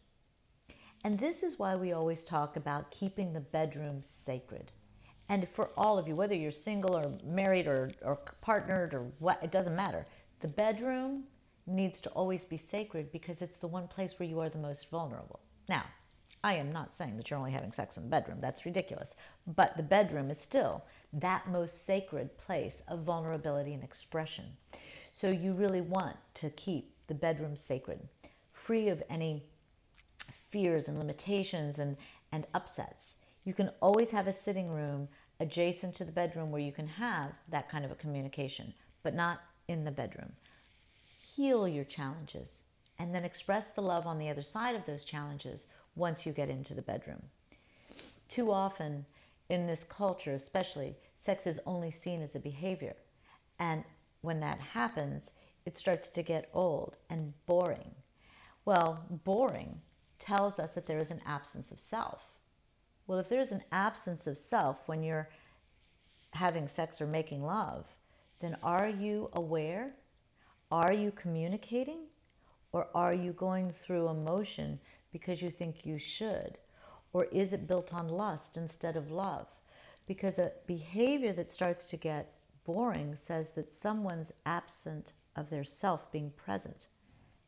And 1.04 1.18
this 1.18 1.44
is 1.44 1.58
why 1.58 1.76
we 1.76 1.94
always 1.94 2.26
talk 2.26 2.58
about 2.58 2.92
keeping 2.92 3.32
the 3.32 3.40
bedroom 3.40 4.02
sacred. 4.02 4.72
And 5.30 5.48
for 5.48 5.70
all 5.78 5.98
of 5.98 6.08
you, 6.08 6.16
whether 6.16 6.36
you're 6.36 6.52
single 6.52 6.98
or 6.98 7.14
married 7.24 7.68
or, 7.68 7.92
or 8.02 8.18
partnered 8.42 8.94
or 8.94 9.12
what, 9.20 9.42
it 9.42 9.52
doesn't 9.52 9.76
matter. 9.76 10.06
The 10.42 10.48
bedroom 10.48 11.24
needs 11.68 12.02
to 12.02 12.10
always 12.10 12.44
be 12.44 12.58
sacred 12.58 13.12
because 13.12 13.42
it's 13.42 13.58
the 13.58 13.68
one 13.68 13.88
place 13.88 14.18
where 14.18 14.28
you 14.28 14.40
are 14.40 14.50
the 14.50 14.58
most 14.58 14.90
vulnerable. 14.90 15.40
Now, 15.70 15.86
I 16.44 16.54
am 16.56 16.72
not 16.72 16.96
saying 16.96 17.18
that 17.18 17.30
you're 17.30 17.40
only 17.40 17.52
having 17.52 17.72
sex 17.72 17.98
in 17.98 18.04
the 18.04 18.10
bedroom, 18.10 18.40
that's 18.40 18.66
ridiculous. 18.66 19.16
But 19.46 19.76
the 19.76 19.84
bedroom 19.84 20.32
is 20.32 20.40
still 20.40 20.84
that 21.14 21.50
most 21.50 21.86
sacred 21.86 22.38
place 22.38 22.82
of 22.88 23.04
vulnerability 23.04 23.74
and 23.74 23.84
expression. 23.84 24.46
So 25.12 25.30
you 25.30 25.54
really 25.54 25.82
want 25.82 26.16
to 26.36 26.50
keep 26.52 26.94
the 27.08 27.14
bedroom 27.14 27.56
sacred, 27.56 28.00
free 28.54 28.88
of 28.88 29.04
any 29.10 29.44
fears 30.50 30.88
and 30.88 30.98
limitations 30.98 31.80
and, 31.80 31.98
and 32.32 32.48
upsets. 32.54 33.16
You 33.44 33.54
can 33.54 33.72
always 33.82 34.12
have 34.12 34.28
a 34.28 34.34
sitting 34.34 34.70
room 34.70 35.08
adjacent 35.40 35.96
to 35.96 36.06
the 36.06 36.12
bedroom 36.12 36.52
where 36.52 36.62
you 36.62 36.72
can 36.72 36.88
have 36.88 37.32
that 37.50 37.70
kind 37.70 37.84
of 37.84 37.92
a 37.92 37.96
communication, 37.96 38.74
but 39.04 39.16
not 39.16 39.42
in 39.68 39.84
the 39.84 39.92
bedroom. 39.92 40.32
Heal 41.20 41.68
your 41.68 41.86
challenges 41.86 42.62
and 42.98 43.16
then 43.16 43.24
express 43.24 43.70
the 43.70 43.82
love 43.82 44.06
on 44.06 44.20
the 44.20 44.30
other 44.30 44.42
side 44.42 44.76
of 44.76 44.86
those 44.86 45.06
challenges 45.06 45.68
once 46.00 46.26
you 46.26 46.32
get 46.32 46.50
into 46.50 46.74
the 46.74 46.82
bedroom. 46.82 47.22
Too 48.28 48.52
often 48.52 49.06
in 49.50 49.68
this 49.68 49.84
culture, 49.84 50.34
especially, 50.34 50.96
sex 51.18 51.46
is 51.46 51.60
only 51.66 51.92
seen 51.92 52.22
as 52.22 52.36
a 52.36 52.40
behavior. 52.40 52.96
And 53.60 53.84
when 54.22 54.40
that 54.40 54.60
happens, 54.60 55.32
it 55.66 55.78
starts 55.78 56.10
to 56.10 56.24
get 56.24 56.50
old 56.54 56.98
and 57.10 57.34
boring. 57.46 57.92
Well, 58.66 59.06
boring 59.24 59.82
tells 60.20 60.60
us 60.60 60.74
that 60.74 60.86
there 60.86 61.00
is 61.00 61.12
an 61.12 61.22
absence 61.26 61.72
of 61.72 61.80
self. 61.80 62.22
Well, 63.08 63.20
if 63.20 63.30
there's 63.30 63.52
an 63.52 63.64
absence 63.72 64.28
of 64.28 64.38
self 64.38 64.88
when 64.88 65.04
you're 65.04 65.30
having 66.32 66.68
sex 66.68 67.02
or 67.02 67.08
making 67.08 67.44
love, 67.44 67.86
then 68.40 68.56
are 68.62 68.88
you 68.88 69.30
aware? 69.34 69.92
Are 70.72 70.94
you 70.94 71.12
communicating? 71.12 72.02
Or 72.72 72.88
are 72.94 73.14
you 73.14 73.34
going 73.34 73.72
through 73.72 74.10
emotion 74.10 74.80
because 75.12 75.42
you 75.42 75.50
think 75.50 75.86
you 75.86 75.98
should? 75.98 76.58
Or 77.14 77.26
is 77.26 77.54
it 77.54 77.68
built 77.68 77.94
on 77.94 78.08
lust 78.08 78.58
instead 78.58 78.96
of 78.96 79.12
love? 79.12 79.48
Because 80.06 80.38
a 80.38 80.52
behavior 80.68 81.34
that 81.34 81.50
starts 81.50 81.86
to 81.86 81.98
get 81.98 82.34
boring 82.66 83.16
says 83.16 83.52
that 83.52 83.72
someone's 83.72 84.32
absent 84.46 85.14
of 85.36 85.50
their 85.50 85.64
self 85.64 86.12
being 86.12 86.32
present. 86.32 86.88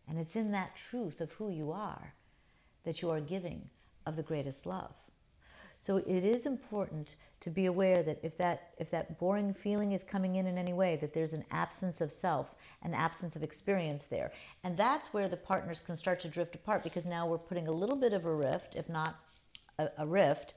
And 0.08 0.18
it's 0.20 0.36
in 0.36 0.52
that 0.52 0.76
truth 0.76 1.22
of 1.22 1.32
who 1.34 1.50
you 1.50 1.72
are 1.72 2.14
that 2.84 3.02
you 3.02 3.10
are 3.10 3.22
giving 3.22 3.70
of 4.06 4.16
the 4.16 4.24
greatest 4.24 4.66
love. 4.66 4.94
So 5.84 5.98
it 5.98 6.24
is 6.24 6.46
important 6.46 7.16
to 7.40 7.50
be 7.50 7.66
aware 7.66 8.04
that 8.04 8.20
if 8.22 8.38
that 8.38 8.74
if 8.78 8.92
that 8.92 9.18
boring 9.18 9.54
feeling 9.54 9.94
is 9.94 10.04
coming 10.04 10.36
in 10.36 10.46
in 10.46 10.58
any 10.58 10.74
way, 10.74 10.96
that 10.98 11.14
there's 11.14 11.34
an 11.34 11.44
absence 11.50 12.02
of 12.02 12.12
self, 12.12 12.54
an 12.84 12.94
absence 12.94 13.36
of 13.36 13.42
experience 13.42 14.04
there, 14.04 14.32
and 14.64 14.78
that's 14.78 15.08
where 15.08 15.28
the 15.28 15.38
partners 15.38 15.80
can 15.80 15.96
start 15.96 16.20
to 16.20 16.28
drift 16.28 16.54
apart 16.54 16.84
because 16.84 17.06
now 17.06 17.28
we're 17.28 17.38
putting 17.40 17.68
a 17.68 17.72
little 17.72 17.98
bit 17.98 18.14
of 18.14 18.26
a 18.26 18.36
rift, 18.36 18.76
if 18.76 18.90
not 18.90 19.16
a, 19.80 19.90
a 19.98 20.06
rift, 20.06 20.54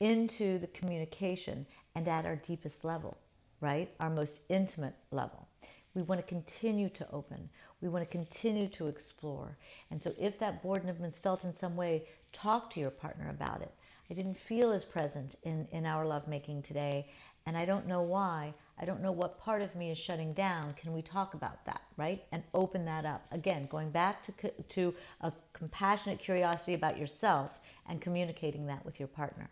into 0.00 0.58
the 0.58 0.66
communication 0.68 1.66
and 1.94 2.06
at 2.06 2.26
our 2.26 2.36
deepest 2.36 2.84
level, 2.84 3.16
right, 3.62 3.90
our 4.00 4.10
most 4.10 4.42
intimate 4.50 4.94
level. 5.10 5.48
We 5.94 6.02
want 6.02 6.20
to 6.20 6.26
continue 6.26 6.90
to 6.90 7.10
open. 7.10 7.48
We 7.80 7.88
want 7.88 8.04
to 8.04 8.10
continue 8.10 8.68
to 8.68 8.88
explore. 8.88 9.56
And 9.90 10.02
so, 10.02 10.12
if 10.18 10.38
that 10.40 10.62
boredom 10.62 11.02
is 11.02 11.18
felt 11.18 11.44
in 11.44 11.54
some 11.54 11.74
way, 11.76 12.04
talk 12.34 12.70
to 12.72 12.80
your 12.80 12.90
partner 12.90 13.30
about 13.30 13.62
it. 13.62 13.72
I 14.10 14.14
didn't 14.14 14.38
feel 14.38 14.70
as 14.72 14.84
present 14.84 15.36
in, 15.42 15.66
in 15.72 15.86
our 15.86 16.06
lovemaking 16.06 16.62
today, 16.62 17.08
and 17.46 17.56
I 17.56 17.64
don't 17.64 17.86
know 17.86 18.02
why. 18.02 18.54
I 18.78 18.84
don't 18.84 19.02
know 19.02 19.12
what 19.12 19.40
part 19.40 19.62
of 19.62 19.74
me 19.74 19.90
is 19.90 19.98
shutting 19.98 20.32
down. 20.34 20.74
Can 20.74 20.92
we 20.92 21.00
talk 21.00 21.34
about 21.34 21.64
that, 21.64 21.82
right? 21.96 22.24
And 22.30 22.42
open 22.52 22.84
that 22.84 23.06
up. 23.06 23.24
Again, 23.32 23.66
going 23.70 23.90
back 23.90 24.22
to, 24.24 24.50
to 24.50 24.94
a 25.22 25.32
compassionate 25.52 26.18
curiosity 26.18 26.74
about 26.74 26.98
yourself 26.98 27.58
and 27.88 28.00
communicating 28.00 28.66
that 28.66 28.84
with 28.84 28.98
your 28.98 29.08
partner. 29.08 29.48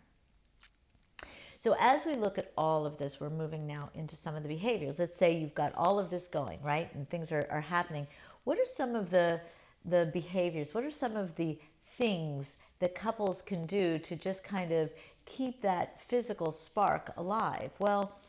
So, 1.57 1.75
as 1.79 2.05
we 2.05 2.13
look 2.13 2.37
at 2.37 2.51
all 2.57 2.85
of 2.85 2.97
this, 2.97 3.19
we're 3.19 3.31
moving 3.31 3.65
now 3.65 3.89
into 3.95 4.15
some 4.15 4.35
of 4.35 4.43
the 4.43 4.49
behaviors. 4.49 4.99
Let's 4.99 5.17
say 5.17 5.35
you've 5.35 5.55
got 5.55 5.73
all 5.75 5.97
of 5.97 6.11
this 6.11 6.27
going, 6.27 6.61
right? 6.61 6.93
And 6.93 7.09
things 7.09 7.31
are, 7.31 7.47
are 7.49 7.61
happening. 7.61 8.05
What 8.43 8.59
are 8.59 8.65
some 8.65 8.93
of 8.93 9.09
the, 9.09 9.41
the 9.83 10.11
behaviors? 10.13 10.75
What 10.75 10.83
are 10.83 10.91
some 10.91 11.15
of 11.15 11.33
the 11.35 11.57
things 11.97 12.55
that 12.79 12.95
couples 12.95 13.41
can 13.41 13.65
do 13.65 13.97
to 13.99 14.15
just 14.15 14.43
kind 14.43 14.71
of 14.71 14.91
keep 15.25 15.61
that 15.61 16.01
physical 16.01 16.51
spark 16.51 17.11
alive? 17.17 17.71
Well, 17.79 18.19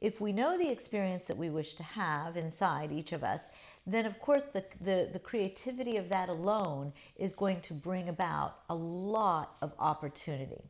if 0.00 0.20
we 0.20 0.32
know 0.32 0.58
the 0.58 0.70
experience 0.70 1.24
that 1.24 1.36
we 1.36 1.50
wish 1.50 1.74
to 1.74 1.82
have 1.82 2.36
inside 2.36 2.92
each 2.92 3.12
of 3.12 3.24
us, 3.24 3.42
then 3.86 4.04
of 4.04 4.18
course 4.20 4.44
the, 4.44 4.64
the, 4.80 5.08
the, 5.12 5.18
creativity 5.18 5.96
of 5.96 6.08
that 6.08 6.28
alone 6.28 6.92
is 7.16 7.32
going 7.32 7.60
to 7.60 7.72
bring 7.72 8.08
about 8.08 8.58
a 8.68 8.74
lot 8.74 9.56
of 9.62 9.72
opportunity. 9.78 10.62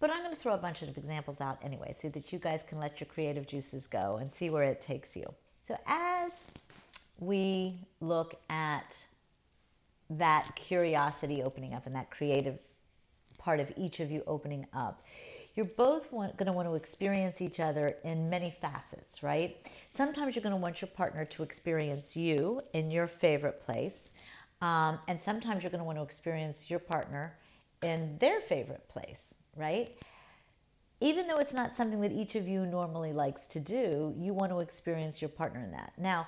But 0.00 0.10
I'm 0.10 0.22
going 0.22 0.34
to 0.34 0.40
throw 0.40 0.54
a 0.54 0.58
bunch 0.58 0.82
of 0.82 0.96
examples 0.96 1.40
out 1.40 1.58
anyway 1.62 1.94
so 1.98 2.08
that 2.10 2.32
you 2.32 2.38
guys 2.38 2.62
can 2.66 2.78
let 2.78 3.00
your 3.00 3.06
creative 3.06 3.46
juices 3.46 3.86
go 3.86 4.18
and 4.20 4.30
see 4.30 4.50
where 4.50 4.64
it 4.64 4.80
takes 4.80 5.16
you. 5.16 5.24
So, 5.66 5.76
as 5.86 6.32
we 7.18 7.78
look 8.00 8.36
at 8.50 8.96
that 10.10 10.54
curiosity 10.54 11.42
opening 11.42 11.74
up 11.74 11.86
and 11.86 11.94
that 11.94 12.10
creative 12.10 12.58
part 13.38 13.60
of 13.60 13.72
each 13.76 14.00
of 14.00 14.10
you 14.10 14.22
opening 14.26 14.66
up, 14.72 15.04
you're 15.54 15.64
both 15.64 16.10
going 16.10 16.46
to 16.46 16.52
want 16.52 16.68
to 16.68 16.74
experience 16.74 17.40
each 17.40 17.60
other 17.60 17.96
in 18.04 18.28
many 18.28 18.54
facets, 18.60 19.22
right? 19.22 19.56
Sometimes 19.90 20.34
you're 20.34 20.42
going 20.42 20.54
to 20.54 20.60
want 20.60 20.80
your 20.82 20.88
partner 20.88 21.24
to 21.24 21.42
experience 21.42 22.16
you 22.16 22.60
in 22.74 22.90
your 22.90 23.06
favorite 23.06 23.64
place. 23.64 24.10
Um, 24.60 24.98
and 25.08 25.20
sometimes 25.20 25.62
you're 25.62 25.70
going 25.70 25.80
to 25.80 25.84
want 25.84 25.98
to 25.98 26.02
experience 26.02 26.68
your 26.68 26.78
partner 26.78 27.36
in 27.82 28.16
their 28.18 28.40
favorite 28.40 28.86
place 28.88 29.28
right? 29.56 29.96
Even 31.00 31.26
though 31.26 31.36
it's 31.36 31.54
not 31.54 31.76
something 31.76 32.00
that 32.02 32.12
each 32.12 32.36
of 32.36 32.46
you 32.46 32.64
normally 32.64 33.12
likes 33.12 33.48
to 33.48 33.60
do, 33.60 34.14
you 34.16 34.32
want 34.32 34.52
to 34.52 34.60
experience 34.60 35.20
your 35.20 35.28
partner 35.28 35.62
in 35.62 35.72
that. 35.72 35.92
Now, 35.98 36.26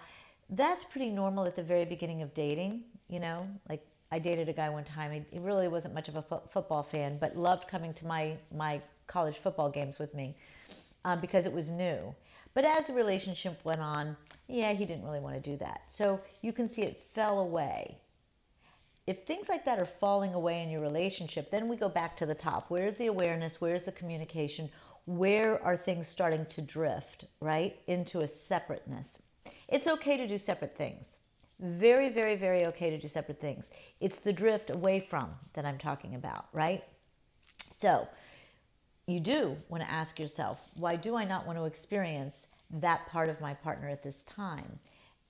that's 0.50 0.84
pretty 0.84 1.10
normal 1.10 1.46
at 1.46 1.56
the 1.56 1.62
very 1.62 1.84
beginning 1.84 2.22
of 2.22 2.34
dating, 2.34 2.82
you 3.08 3.20
know? 3.20 3.46
Like 3.68 3.84
I 4.10 4.18
dated 4.18 4.48
a 4.48 4.52
guy 4.52 4.68
one 4.68 4.84
time. 4.84 5.24
He 5.30 5.38
really 5.38 5.68
wasn't 5.68 5.94
much 5.94 6.08
of 6.08 6.16
a 6.16 6.22
fo- 6.22 6.42
football 6.50 6.82
fan, 6.82 7.18
but 7.18 7.36
loved 7.36 7.68
coming 7.68 7.92
to 7.94 8.06
my 8.06 8.36
my 8.54 8.80
college 9.06 9.36
football 9.36 9.70
games 9.70 9.98
with 9.98 10.14
me 10.14 10.36
um, 11.04 11.20
because 11.20 11.46
it 11.46 11.52
was 11.52 11.70
new. 11.70 12.14
But 12.54 12.66
as 12.66 12.86
the 12.86 12.92
relationship 12.92 13.60
went 13.64 13.80
on, 13.80 14.16
yeah, 14.48 14.72
he 14.72 14.84
didn't 14.84 15.04
really 15.04 15.20
want 15.20 15.42
to 15.42 15.50
do 15.50 15.56
that. 15.58 15.82
So 15.88 16.20
you 16.42 16.52
can 16.52 16.68
see 16.68 16.82
it 16.82 17.08
fell 17.14 17.40
away 17.40 17.98
if 19.08 19.24
things 19.24 19.48
like 19.48 19.64
that 19.64 19.80
are 19.80 19.86
falling 19.86 20.34
away 20.34 20.62
in 20.62 20.68
your 20.68 20.82
relationship, 20.82 21.50
then 21.50 21.66
we 21.66 21.76
go 21.76 21.88
back 21.88 22.14
to 22.18 22.26
the 22.26 22.34
top. 22.34 22.66
Where's 22.68 22.96
the 22.96 23.06
awareness? 23.06 23.58
Where's 23.58 23.84
the 23.84 23.92
communication? 23.92 24.68
Where 25.06 25.64
are 25.64 25.78
things 25.78 26.06
starting 26.06 26.44
to 26.50 26.60
drift, 26.60 27.24
right? 27.40 27.80
Into 27.86 28.18
a 28.18 28.28
separateness. 28.28 29.22
It's 29.66 29.86
okay 29.86 30.18
to 30.18 30.28
do 30.28 30.36
separate 30.36 30.76
things. 30.76 31.17
Very, 31.60 32.08
very, 32.08 32.36
very 32.36 32.66
okay 32.66 32.90
to 32.90 32.98
do 32.98 33.08
separate 33.08 33.40
things. 33.40 33.64
It's 34.00 34.18
the 34.18 34.32
drift 34.32 34.70
away 34.74 35.00
from 35.00 35.30
that 35.54 35.64
I'm 35.64 35.78
talking 35.78 36.14
about, 36.14 36.46
right? 36.52 36.84
So, 37.70 38.06
you 39.06 39.20
do 39.20 39.56
want 39.68 39.82
to 39.82 39.90
ask 39.90 40.20
yourself, 40.20 40.60
why 40.74 40.94
do 40.94 41.16
I 41.16 41.24
not 41.24 41.46
want 41.46 41.58
to 41.58 41.64
experience 41.64 42.46
that 42.70 43.06
part 43.08 43.28
of 43.28 43.40
my 43.40 43.54
partner 43.54 43.88
at 43.88 44.02
this 44.02 44.22
time? 44.24 44.78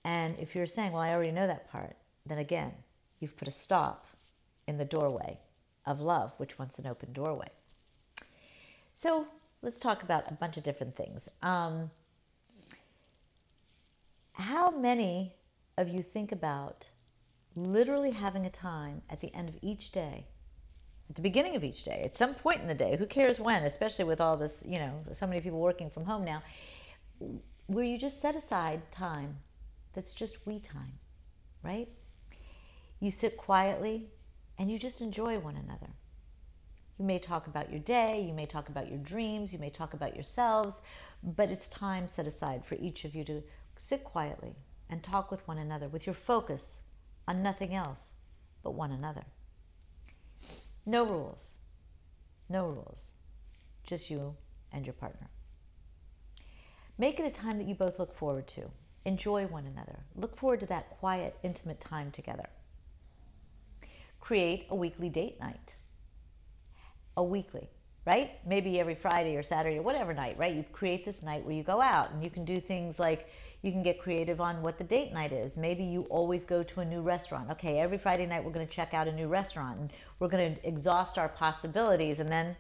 And 0.05 0.37
if 0.39 0.55
you're 0.55 0.67
saying, 0.67 0.93
well, 0.93 1.03
I 1.03 1.13
already 1.13 1.31
know 1.31 1.47
that 1.47 1.71
part, 1.71 1.97
then 2.27 2.39
again, 2.39 2.73
you've 3.21 3.37
put 3.37 3.49
a 3.49 3.53
stop 3.53 4.07
in 4.67 4.79
the 4.79 4.85
doorway 4.85 5.39
of 5.87 6.01
love, 6.01 6.33
which 6.37 6.59
wants 6.59 6.79
an 6.79 6.87
open 6.87 7.13
doorway. 7.13 7.49
So 8.95 9.27
let's 9.63 9.79
talk 9.79 10.03
about 10.03 10.31
a 10.31 10.35
bunch 10.35 10.57
of 10.57 10.65
different 10.65 10.97
things. 10.97 11.29
Um, 11.43 11.91
how 14.33 14.71
many 14.71 15.33
of 15.79 15.89
you 15.89 16.03
think 16.03 16.33
about 16.33 16.89
literally 17.55 18.11
having 18.11 18.45
a 18.45 18.51
time 18.51 19.01
at 19.09 19.21
the 19.21 19.33
end 19.35 19.49
of 19.49 19.57
each 19.63 19.93
day, 19.93 20.27
at 21.09 21.17
the 21.17 21.23
beginning 21.23 21.55
of 21.55 21.63
each 21.63 21.85
day, 21.85 22.03
at 22.05 22.17
some 22.17 22.35
point 22.35 22.61
in 22.61 22.69
the 22.69 22.75
day, 22.75 22.97
who 22.97 23.07
cares 23.07 23.39
when, 23.39 23.63
especially 23.63 24.05
with 24.05 24.21
all 24.21 24.37
this, 24.37 24.63
you 24.67 24.79
know, 24.79 24.93
so 25.13 25.27
many 25.27 25.41
people 25.41 25.61
working 25.61 25.89
from 25.89 26.05
home 26.05 26.25
now, 26.25 26.43
where 27.67 27.85
you 27.85 27.97
just 27.97 28.21
set 28.21 28.35
aside 28.35 28.91
time 28.91 29.39
that's 29.95 30.15
just 30.15 30.47
we 30.47 30.59
time, 30.59 30.99
right? 31.63 31.89
You 33.01 33.11
sit 33.13 33.37
quietly 33.37 34.09
and 34.59 34.71
you 34.71 34.79
just 34.79 35.01
enjoy 35.01 35.39
one 35.39 35.57
another. 35.57 35.93
You 36.99 37.05
may 37.05 37.21
talk 37.21 37.47
about 37.47 37.71
your 37.71 37.81
day, 37.81 38.25
you 38.27 38.35
may 38.35 38.47
talk 38.47 38.69
about 38.69 38.89
your 38.89 38.99
dreams, 38.99 39.53
you 39.53 39.61
may 39.61 39.71
talk 39.71 39.95
about 39.95 40.17
yourselves, 40.17 40.83
but 41.23 41.51
it's 41.51 41.69
time 41.69 42.09
set 42.09 42.27
aside 42.27 42.67
for 42.67 42.75
each 42.75 43.05
of 43.05 43.15
you 43.15 43.23
to 43.25 43.43
sit 43.77 44.03
quietly 44.03 44.57
and 44.91 45.03
talk 45.03 45.31
with 45.31 45.47
one 45.47 45.59
another 45.59 45.89
with 45.89 46.07
your 46.07 46.15
focus 46.15 46.79
on 47.27 47.43
nothing 47.43 47.75
else 47.75 48.13
but 48.63 48.75
one 48.75 48.93
another. 48.93 49.25
No 50.87 51.05
rules. 51.05 51.51
No 52.49 52.67
rules. 52.67 53.13
Just 53.87 54.11
you 54.11 54.35
and 54.73 54.87
your 54.87 54.95
partner. 54.95 55.29
Make 56.97 57.21
it 57.21 57.27
a 57.27 57.31
time 57.31 57.59
that 57.59 57.69
you 57.69 57.75
both 57.75 57.99
look 57.99 58.17
forward 58.17 58.49
to. 58.49 58.71
Enjoy 59.05 59.47
one 59.47 59.67
another. 59.67 59.99
Look 60.17 60.37
forward 60.37 60.61
to 60.61 60.67
that 60.67 60.91
quiet, 60.99 61.37
intimate 61.43 61.81
time 61.81 62.11
together. 62.11 62.49
Create 64.21 64.67
a 64.71 64.75
weekly 64.75 65.09
date 65.09 65.39
night. 65.41 65.75
A 67.17 67.23
weekly, 67.23 67.69
right? 68.09 68.39
Maybe 68.47 68.81
every 68.81 68.95
Friday 68.95 69.37
or 69.37 69.43
Saturday 69.43 69.77
or 69.77 69.83
whatever 69.83 70.15
night, 70.15 70.39
right? 70.39 70.55
You 70.55 70.65
create 70.73 71.05
this 71.05 71.23
night 71.23 71.45
where 71.45 71.55
you 71.55 71.63
go 71.63 71.83
out 71.83 72.11
and 72.11 72.25
you 72.25 72.31
can 72.31 72.47
do 72.47 72.59
things 72.59 72.99
like 72.99 73.29
you 73.61 73.71
can 73.71 73.83
get 73.83 74.01
creative 74.01 74.41
on 74.41 74.63
what 74.63 74.79
the 74.79 74.85
date 74.85 75.13
night 75.13 75.31
is. 75.31 75.59
Maybe 75.59 75.85
you 75.85 76.05
always 76.09 76.47
go 76.47 76.63
to 76.63 76.81
a 76.81 76.85
new 76.87 77.03
restaurant. 77.03 77.51
Okay, 77.51 77.79
every 77.79 77.99
Friday 77.99 78.25
night 78.25 78.43
we're 78.43 78.51
going 78.51 78.67
to 78.67 78.73
check 78.73 78.95
out 78.95 79.09
a 79.09 79.13
new 79.13 79.29
restaurant 79.29 79.79
and 79.79 79.93
we're 80.21 80.29
going 80.29 80.55
to 80.55 80.67
exhaust 80.67 81.19
our 81.19 81.29
possibilities 81.29 82.19
and 82.19 82.31
then 82.31 82.57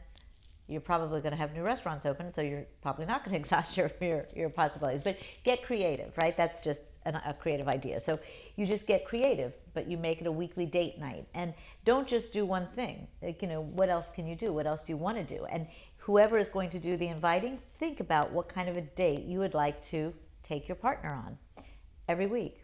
you're 0.69 0.83
probably 0.83 1.21
going 1.21 1.33
to 1.33 1.39
have 1.39 1.55
new 1.55 1.63
restaurants 1.63 2.05
open, 2.05 2.31
so 2.31 2.43
you're 2.43 2.67
probably 2.83 3.07
not 3.07 3.25
going 3.25 3.33
to 3.35 3.39
exhaust 3.39 3.77
your, 3.77 3.91
your, 4.01 4.29
your 4.37 4.51
possibilities. 4.51 5.01
But 5.03 5.19
get 5.45 5.63
creative, 5.63 6.13
right? 6.23 6.37
That's 6.37 6.61
just 6.61 6.83
an, 7.07 7.17
a 7.17 7.35
creative 7.35 7.69
idea. 7.69 8.01
So 8.01 8.21
you 8.57 8.67
just 8.67 8.87
get 8.87 9.07
creative, 9.07 9.55
but 9.73 9.89
you 9.89 9.97
make 9.97 10.21
it 10.21 10.27
a 10.27 10.33
weekly 10.33 10.67
date 10.67 10.99
night. 10.99 11.27
And 11.35 11.55
don't 11.85 12.07
just 12.07 12.33
do 12.33 12.45
one 12.45 12.67
thing. 12.67 13.09
Like, 13.23 13.41
you 13.41 13.49
know, 13.49 13.63
what 13.63 13.89
else 13.89 14.11
can 14.11 14.27
you 14.27 14.37
do? 14.37 14.53
What 14.53 14.67
else 14.67 14.83
do 14.83 14.93
you 14.93 14.99
want 14.99 15.17
to 15.17 15.25
do? 15.25 15.47
And 15.47 15.67
whoever 15.97 16.39
is 16.39 16.49
going 16.49 16.71
to 16.71 16.79
do 16.79 16.97
the 16.97 17.09
inviting, 17.09 17.59
think 17.79 18.01
about 18.01 18.31
what 18.31 18.49
kind 18.49 18.69
of 18.69 18.77
a 18.77 18.83
date 18.83 19.25
you 19.25 19.39
would 19.39 19.55
like 19.55 19.83
to 19.87 20.13
take 20.43 20.69
your 20.69 20.77
partner 20.77 21.11
on 21.11 21.39
every 22.09 22.27
week. 22.27 22.63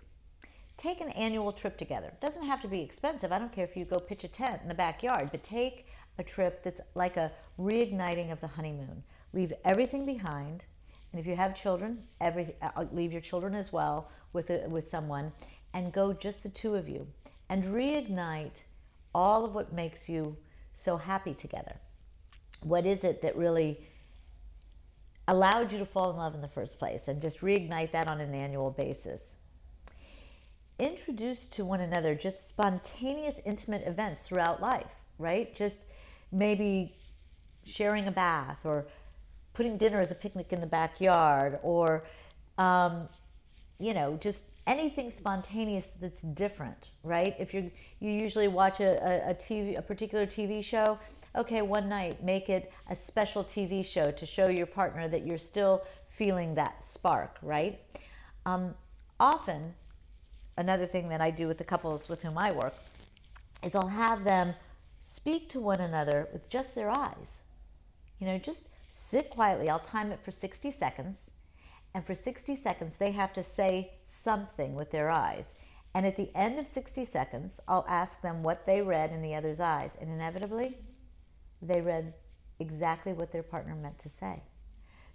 Take 0.76 1.00
an 1.00 1.10
annual 1.10 1.52
trip 1.52 1.78
together. 1.78 2.08
It 2.08 2.20
doesn't 2.20 2.44
have 2.44 2.60
to 2.62 2.68
be 2.68 2.80
expensive. 2.80 3.32
I 3.32 3.38
don't 3.38 3.52
care 3.52 3.64
if 3.64 3.76
you 3.76 3.84
go 3.84 3.98
pitch 3.98 4.24
a 4.24 4.28
tent 4.28 4.60
in 4.62 4.68
the 4.68 4.74
backyard, 4.74 5.28
but 5.30 5.44
take 5.44 5.86
a 6.18 6.22
trip 6.22 6.62
that's 6.62 6.80
like 6.94 7.16
a 7.16 7.32
reigniting 7.58 8.32
of 8.32 8.40
the 8.40 8.46
honeymoon. 8.46 9.02
Leave 9.32 9.52
everything 9.64 10.06
behind, 10.06 10.64
and 11.12 11.20
if 11.20 11.26
you 11.26 11.36
have 11.36 11.54
children, 11.54 12.04
every, 12.20 12.54
uh, 12.62 12.84
leave 12.92 13.12
your 13.12 13.20
children 13.20 13.54
as 13.54 13.72
well 13.72 14.10
with, 14.32 14.50
a, 14.50 14.68
with 14.68 14.86
someone, 14.86 15.32
and 15.72 15.92
go 15.92 16.12
just 16.12 16.42
the 16.42 16.48
two 16.48 16.74
of 16.74 16.88
you 16.88 17.06
and 17.48 17.64
reignite 17.64 18.62
all 19.14 19.44
of 19.44 19.54
what 19.54 19.72
makes 19.72 20.08
you 20.08 20.36
so 20.74 20.96
happy 20.96 21.34
together. 21.34 21.76
What 22.62 22.86
is 22.86 23.04
it 23.04 23.22
that 23.22 23.36
really 23.36 23.80
allowed 25.28 25.72
you 25.72 25.78
to 25.78 25.86
fall 25.86 26.10
in 26.10 26.16
love 26.16 26.34
in 26.34 26.40
the 26.40 26.48
first 26.48 26.78
place? 26.78 27.08
And 27.08 27.20
just 27.20 27.40
reignite 27.40 27.92
that 27.92 28.08
on 28.08 28.20
an 28.20 28.34
annual 28.34 28.70
basis. 28.70 29.34
Introduce 30.78 31.46
to 31.48 31.64
one 31.64 31.80
another 31.80 32.14
just 32.14 32.48
spontaneous, 32.48 33.40
intimate 33.44 33.86
events 33.86 34.22
throughout 34.22 34.60
life, 34.60 34.90
right? 35.18 35.54
Just 35.54 35.84
maybe 36.34 36.96
sharing 37.64 38.06
a 38.06 38.10
bath 38.10 38.58
or 38.64 38.86
putting 39.54 39.78
dinner 39.78 40.00
as 40.00 40.10
a 40.10 40.14
picnic 40.14 40.52
in 40.52 40.60
the 40.60 40.66
backyard 40.66 41.58
or 41.62 42.04
um, 42.58 43.08
you 43.78 43.94
know 43.94 44.16
just 44.20 44.44
anything 44.66 45.10
spontaneous 45.10 45.90
that's 46.00 46.22
different 46.22 46.88
right? 47.02 47.34
If 47.38 47.54
you 47.54 47.70
you 48.00 48.10
usually 48.10 48.48
watch 48.48 48.80
a, 48.80 48.92
a, 49.02 49.30
a 49.30 49.34
tv 49.34 49.78
a 49.78 49.82
particular 49.82 50.26
tv 50.26 50.62
show 50.62 50.98
okay 51.36 51.62
one 51.62 51.88
night 51.88 52.22
make 52.22 52.48
it 52.48 52.72
a 52.90 52.96
special 52.96 53.44
tv 53.44 53.84
show 53.84 54.10
to 54.10 54.26
show 54.26 54.48
your 54.48 54.66
partner 54.66 55.08
that 55.08 55.26
you're 55.26 55.38
still 55.38 55.82
feeling 56.08 56.54
that 56.54 56.82
spark 56.82 57.38
right? 57.42 57.80
Um, 58.46 58.74
often 59.20 59.74
another 60.56 60.86
thing 60.86 61.08
that 61.08 61.20
i 61.20 61.30
do 61.30 61.46
with 61.46 61.58
the 61.58 61.64
couples 61.64 62.08
with 62.08 62.22
whom 62.22 62.36
i 62.38 62.50
work 62.50 62.74
is 63.62 63.74
i'll 63.74 63.88
have 63.88 64.24
them 64.24 64.54
speak 65.06 65.50
to 65.50 65.60
one 65.60 65.80
another 65.80 66.28
with 66.32 66.48
just 66.48 66.74
their 66.74 66.90
eyes. 66.90 67.42
You 68.18 68.26
know, 68.26 68.38
just 68.38 68.68
sit 68.88 69.28
quietly. 69.28 69.68
I'll 69.68 69.78
time 69.78 70.10
it 70.10 70.24
for 70.24 70.30
60 70.30 70.70
seconds. 70.70 71.30
And 71.94 72.06
for 72.06 72.14
60 72.14 72.56
seconds, 72.56 72.96
they 72.96 73.12
have 73.12 73.32
to 73.34 73.42
say 73.42 73.92
something 74.06 74.74
with 74.74 74.90
their 74.90 75.10
eyes. 75.10 75.52
And 75.94 76.06
at 76.06 76.16
the 76.16 76.34
end 76.34 76.58
of 76.58 76.66
60 76.66 77.04
seconds, 77.04 77.60
I'll 77.68 77.84
ask 77.86 78.22
them 78.22 78.42
what 78.42 78.64
they 78.64 78.80
read 78.80 79.12
in 79.12 79.20
the 79.20 79.34
other's 79.34 79.60
eyes. 79.60 79.94
And 80.00 80.10
inevitably, 80.10 80.78
they 81.60 81.82
read 81.82 82.14
exactly 82.58 83.12
what 83.12 83.30
their 83.30 83.42
partner 83.42 83.74
meant 83.74 83.98
to 84.00 84.08
say. 84.08 84.42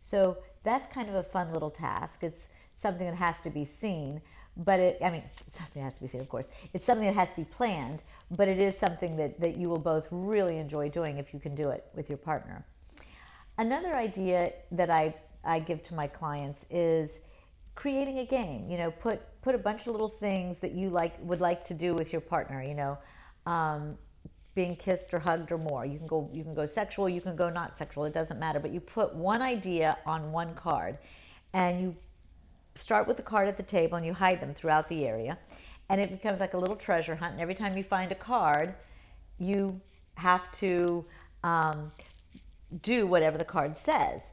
So 0.01 0.37
that's 0.63 0.87
kind 0.87 1.09
of 1.09 1.15
a 1.15 1.23
fun 1.23 1.51
little 1.51 1.71
task. 1.71 2.23
It's 2.23 2.47
something 2.75 3.07
that 3.07 3.15
has 3.15 3.41
to 3.41 3.49
be 3.49 3.65
seen, 3.65 4.21
but 4.57 4.79
it, 4.79 4.97
I 5.01 5.09
mean, 5.09 5.23
something 5.47 5.81
has 5.81 5.95
to 5.95 6.01
be 6.01 6.07
seen, 6.07 6.21
of 6.21 6.29
course. 6.29 6.49
It's 6.73 6.85
something 6.85 7.07
that 7.07 7.15
has 7.15 7.29
to 7.31 7.37
be 7.37 7.45
planned, 7.45 8.03
but 8.31 8.47
it 8.47 8.59
is 8.59 8.77
something 8.77 9.15
that, 9.17 9.39
that 9.39 9.57
you 9.57 9.69
will 9.69 9.79
both 9.79 10.07
really 10.11 10.57
enjoy 10.57 10.89
doing 10.89 11.17
if 11.17 11.33
you 11.33 11.39
can 11.39 11.55
do 11.55 11.69
it 11.69 11.85
with 11.95 12.09
your 12.09 12.17
partner. 12.17 12.65
Another 13.57 13.95
idea 13.95 14.53
that 14.71 14.89
I, 14.89 15.15
I 15.43 15.59
give 15.59 15.83
to 15.83 15.93
my 15.93 16.07
clients 16.07 16.65
is 16.69 17.19
creating 17.75 18.19
a 18.19 18.25
game. 18.25 18.69
You 18.69 18.77
know, 18.77 18.91
put 18.91 19.21
put 19.41 19.55
a 19.55 19.57
bunch 19.57 19.87
of 19.87 19.93
little 19.93 20.09
things 20.09 20.59
that 20.59 20.73
you 20.73 20.89
like 20.89 21.13
would 21.21 21.39
like 21.39 21.63
to 21.65 21.73
do 21.73 21.93
with 21.93 22.11
your 22.11 22.21
partner. 22.21 22.61
You 22.61 22.73
know, 22.73 22.97
um, 23.45 23.97
being 24.55 24.75
kissed 24.75 25.13
or 25.13 25.19
hugged 25.19 25.51
or 25.51 25.57
more. 25.57 25.85
You 25.85 25.97
can 25.97 26.07
go 26.07 26.29
you 26.33 26.43
can 26.43 26.53
go 26.53 26.65
sexual, 26.65 27.07
you 27.07 27.21
can 27.21 27.35
go 27.35 27.49
not 27.49 27.73
sexual. 27.73 28.05
It 28.05 28.13
doesn't 28.13 28.39
matter. 28.39 28.59
But 28.59 28.71
you 28.71 28.81
put 28.81 29.15
one 29.15 29.41
idea 29.41 29.97
on 30.05 30.31
one 30.31 30.53
card, 30.53 30.97
and 31.53 31.81
you 31.81 31.95
start 32.75 33.07
with 33.07 33.17
the 33.17 33.23
card 33.23 33.47
at 33.47 33.57
the 33.57 33.63
table 33.63 33.97
and 33.97 34.05
you 34.05 34.13
hide 34.13 34.41
them 34.41 34.53
throughout 34.53 34.89
the 34.89 35.05
area. 35.05 35.37
And 35.89 35.99
it 35.99 36.11
becomes 36.11 36.39
like 36.39 36.53
a 36.53 36.57
little 36.57 36.75
treasure 36.75 37.15
hunt. 37.15 37.33
And 37.33 37.41
every 37.41 37.55
time 37.55 37.77
you 37.77 37.83
find 37.83 38.11
a 38.11 38.15
card, 38.15 38.75
you 39.39 39.81
have 40.15 40.51
to 40.51 41.05
um, 41.43 41.91
do 42.81 43.07
whatever 43.07 43.37
the 43.37 43.45
card 43.45 43.75
says. 43.75 44.31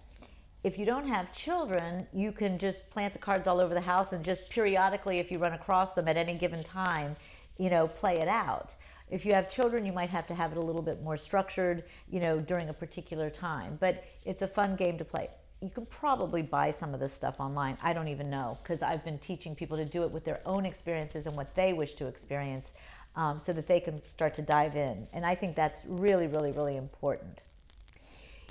If 0.64 0.79
you 0.79 0.85
don't 0.85 1.07
have 1.07 1.33
children, 1.33 2.07
you 2.12 2.33
can 2.33 2.59
just 2.59 2.90
plant 2.90 3.12
the 3.12 3.18
cards 3.18 3.46
all 3.46 3.61
over 3.61 3.72
the 3.72 3.81
house 3.81 4.12
and 4.12 4.25
just 4.25 4.51
periodically, 4.51 5.18
if 5.18 5.31
you 5.31 5.38
run 5.38 5.53
across 5.53 5.92
them 5.92 6.09
at 6.09 6.16
any 6.16 6.35
given 6.35 6.62
time, 6.62 7.16
you 7.57 7.70
know, 7.70 7.87
play 7.87 8.18
it 8.18 8.29
out. 8.29 8.75
If 9.09 9.25
you 9.25 9.33
have 9.35 9.49
children, 9.49 9.87
you 9.87 9.92
might 9.92 10.11
have 10.11 10.27
to 10.27 10.35
have 10.35 10.51
it 10.51 10.59
a 10.59 10.61
little 10.61 10.83
bit 10.83 11.03
more 11.03 11.16
structured, 11.16 11.85
you 12.11 12.18
know, 12.18 12.40
during 12.40 12.68
a 12.68 12.72
particular 12.72 13.31
time. 13.31 13.77
But 13.81 14.05
it's 14.25 14.42
a 14.42 14.49
fun 14.49 14.75
game 14.75 14.99
to 14.99 15.05
play 15.05 15.31
you 15.60 15.70
can 15.70 15.86
probably 15.86 16.42
buy 16.42 16.70
some 16.70 16.92
of 16.92 17.00
this 17.00 17.12
stuff 17.12 17.36
online. 17.40 17.78
I 17.82 17.92
don't 17.92 18.08
even 18.08 18.28
know 18.28 18.58
because 18.62 18.82
I've 18.82 19.04
been 19.04 19.18
teaching 19.18 19.54
people 19.54 19.76
to 19.78 19.84
do 19.84 20.02
it 20.02 20.10
with 20.10 20.24
their 20.24 20.40
own 20.44 20.66
experiences 20.66 21.26
and 21.26 21.34
what 21.34 21.54
they 21.54 21.72
wish 21.72 21.94
to 21.94 22.06
experience 22.06 22.74
um, 23.14 23.38
so 23.38 23.52
that 23.54 23.66
they 23.66 23.80
can 23.80 24.02
start 24.02 24.34
to 24.34 24.42
dive 24.42 24.76
in. 24.76 25.06
And 25.14 25.24
I 25.24 25.34
think 25.34 25.56
that's 25.56 25.86
really, 25.88 26.26
really, 26.26 26.52
really 26.52 26.76
important. 26.76 27.40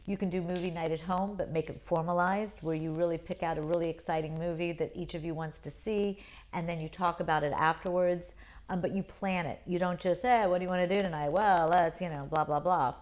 You 0.07 0.17
can 0.17 0.29
do 0.29 0.41
movie 0.41 0.71
night 0.71 0.91
at 0.91 0.99
home, 0.99 1.35
but 1.35 1.51
make 1.51 1.69
it 1.69 1.79
formalized 1.81 2.59
where 2.61 2.75
you 2.75 2.91
really 2.91 3.17
pick 3.17 3.43
out 3.43 3.57
a 3.57 3.61
really 3.61 3.89
exciting 3.89 4.37
movie 4.37 4.71
that 4.73 4.91
each 4.95 5.13
of 5.13 5.23
you 5.23 5.33
wants 5.33 5.59
to 5.61 5.71
see 5.71 6.19
and 6.53 6.67
then 6.67 6.79
you 6.79 6.87
talk 6.87 7.19
about 7.19 7.43
it 7.43 7.53
afterwards. 7.53 8.33
Um, 8.67 8.81
but 8.81 8.95
you 8.95 9.03
plan 9.03 9.45
it. 9.45 9.61
You 9.67 9.77
don't 9.77 9.99
just 9.99 10.23
hey, 10.23 10.47
what 10.47 10.57
do 10.57 10.63
you 10.63 10.69
want 10.69 10.87
to 10.89 10.95
do 10.95 11.03
tonight? 11.03 11.29
Well, 11.29 11.67
let's, 11.67 12.01
you 12.01 12.09
know, 12.09 12.27
blah, 12.31 12.43
blah, 12.45 12.59
blah. 12.59 12.95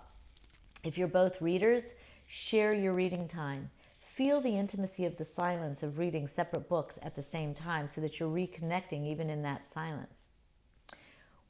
If 0.83 0.97
you're 0.97 1.07
both 1.07 1.41
readers, 1.41 1.93
share 2.27 2.73
your 2.73 2.91
reading 2.91 3.29
time 3.29 3.69
Feel 4.13 4.41
the 4.41 4.59
intimacy 4.59 5.05
of 5.05 5.17
the 5.17 5.25
silence 5.25 5.81
of 5.81 5.97
reading 5.97 6.27
separate 6.27 6.69
books 6.69 6.99
at 7.01 7.15
the 7.15 7.23
same 7.23 7.55
time 7.55 7.87
so 7.87 7.99
that 7.99 8.19
you're 8.19 8.29
reconnecting 8.29 9.07
even 9.07 9.27
in 9.27 9.41
that 9.41 9.71
silence. 9.71 10.29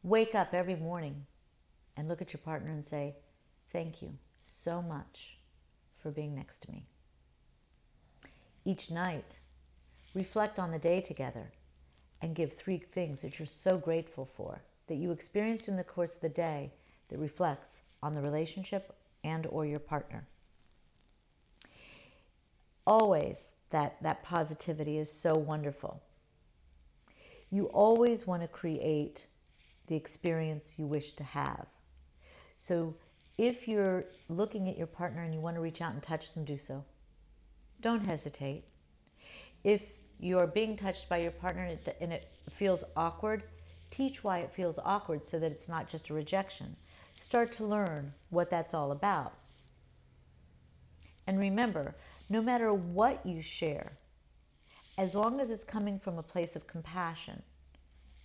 Wake 0.01 0.33
up 0.33 0.53
every 0.53 0.77
morning 0.77 1.25
and 1.97 2.07
look 2.07 2.21
at 2.21 2.31
your 2.31 2.39
partner 2.39 2.71
and 2.71 2.85
say, 2.85 3.15
Thank 3.73 4.01
you 4.01 4.13
so 4.39 4.81
much 4.81 5.39
for 5.97 6.09
being 6.09 6.33
next 6.33 6.59
to 6.59 6.71
me. 6.71 6.85
Each 8.63 8.89
night, 8.89 9.39
reflect 10.13 10.57
on 10.57 10.71
the 10.71 10.79
day 10.79 11.01
together 11.01 11.51
and 12.21 12.33
give 12.33 12.53
three 12.53 12.77
things 12.77 13.23
that 13.23 13.39
you're 13.39 13.45
so 13.45 13.77
grateful 13.77 14.29
for 14.37 14.61
that 14.87 14.95
you 14.95 15.11
experienced 15.11 15.67
in 15.67 15.75
the 15.75 15.83
course 15.83 16.15
of 16.15 16.21
the 16.21 16.29
day 16.29 16.71
that 17.09 17.19
reflects 17.19 17.81
on 18.01 18.15
the 18.15 18.21
relationship 18.21 18.95
and 19.25 19.47
or 19.47 19.65
your 19.65 19.79
partner 19.79 20.25
always 22.85 23.49
that 23.69 24.01
that 24.01 24.23
positivity 24.23 24.97
is 24.97 25.11
so 25.11 25.33
wonderful. 25.33 26.01
You 27.49 27.65
always 27.65 28.25
want 28.25 28.41
to 28.41 28.47
create 28.47 29.27
the 29.87 29.95
experience 29.95 30.73
you 30.77 30.85
wish 30.85 31.11
to 31.11 31.23
have. 31.23 31.67
So 32.57 32.95
if 33.37 33.67
you're 33.67 34.05
looking 34.29 34.69
at 34.69 34.77
your 34.77 34.87
partner 34.87 35.23
and 35.23 35.33
you 35.33 35.39
want 35.39 35.55
to 35.55 35.61
reach 35.61 35.81
out 35.81 35.93
and 35.93 36.01
touch 36.01 36.33
them 36.33 36.45
do 36.45 36.57
so. 36.57 36.83
Don't 37.81 38.05
hesitate. 38.05 38.63
If 39.63 39.93
you're 40.19 40.47
being 40.47 40.77
touched 40.77 41.09
by 41.09 41.17
your 41.17 41.31
partner 41.31 41.63
and 41.63 41.79
it, 41.79 41.97
and 41.99 42.13
it 42.13 42.27
feels 42.49 42.83
awkward 42.95 43.43
teach 43.93 44.23
why 44.23 44.39
it 44.39 44.51
feels 44.51 44.79
awkward 44.83 45.23
so 45.25 45.37
that 45.37 45.51
it's 45.51 45.69
not 45.69 45.87
just 45.87 46.09
a 46.09 46.13
rejection. 46.13 46.75
Start 47.15 47.51
to 47.53 47.63
learn 47.63 48.13
what 48.31 48.49
that's 48.49 48.73
all 48.73 48.91
about. 48.91 49.33
And 51.27 51.39
remember 51.39 51.95
no 52.29 52.41
matter 52.41 52.73
what 52.73 53.25
you 53.25 53.41
share, 53.41 53.93
as 54.97 55.15
long 55.15 55.39
as 55.39 55.49
it's 55.49 55.63
coming 55.63 55.99
from 55.99 56.17
a 56.17 56.23
place 56.23 56.55
of 56.55 56.67
compassion, 56.67 57.41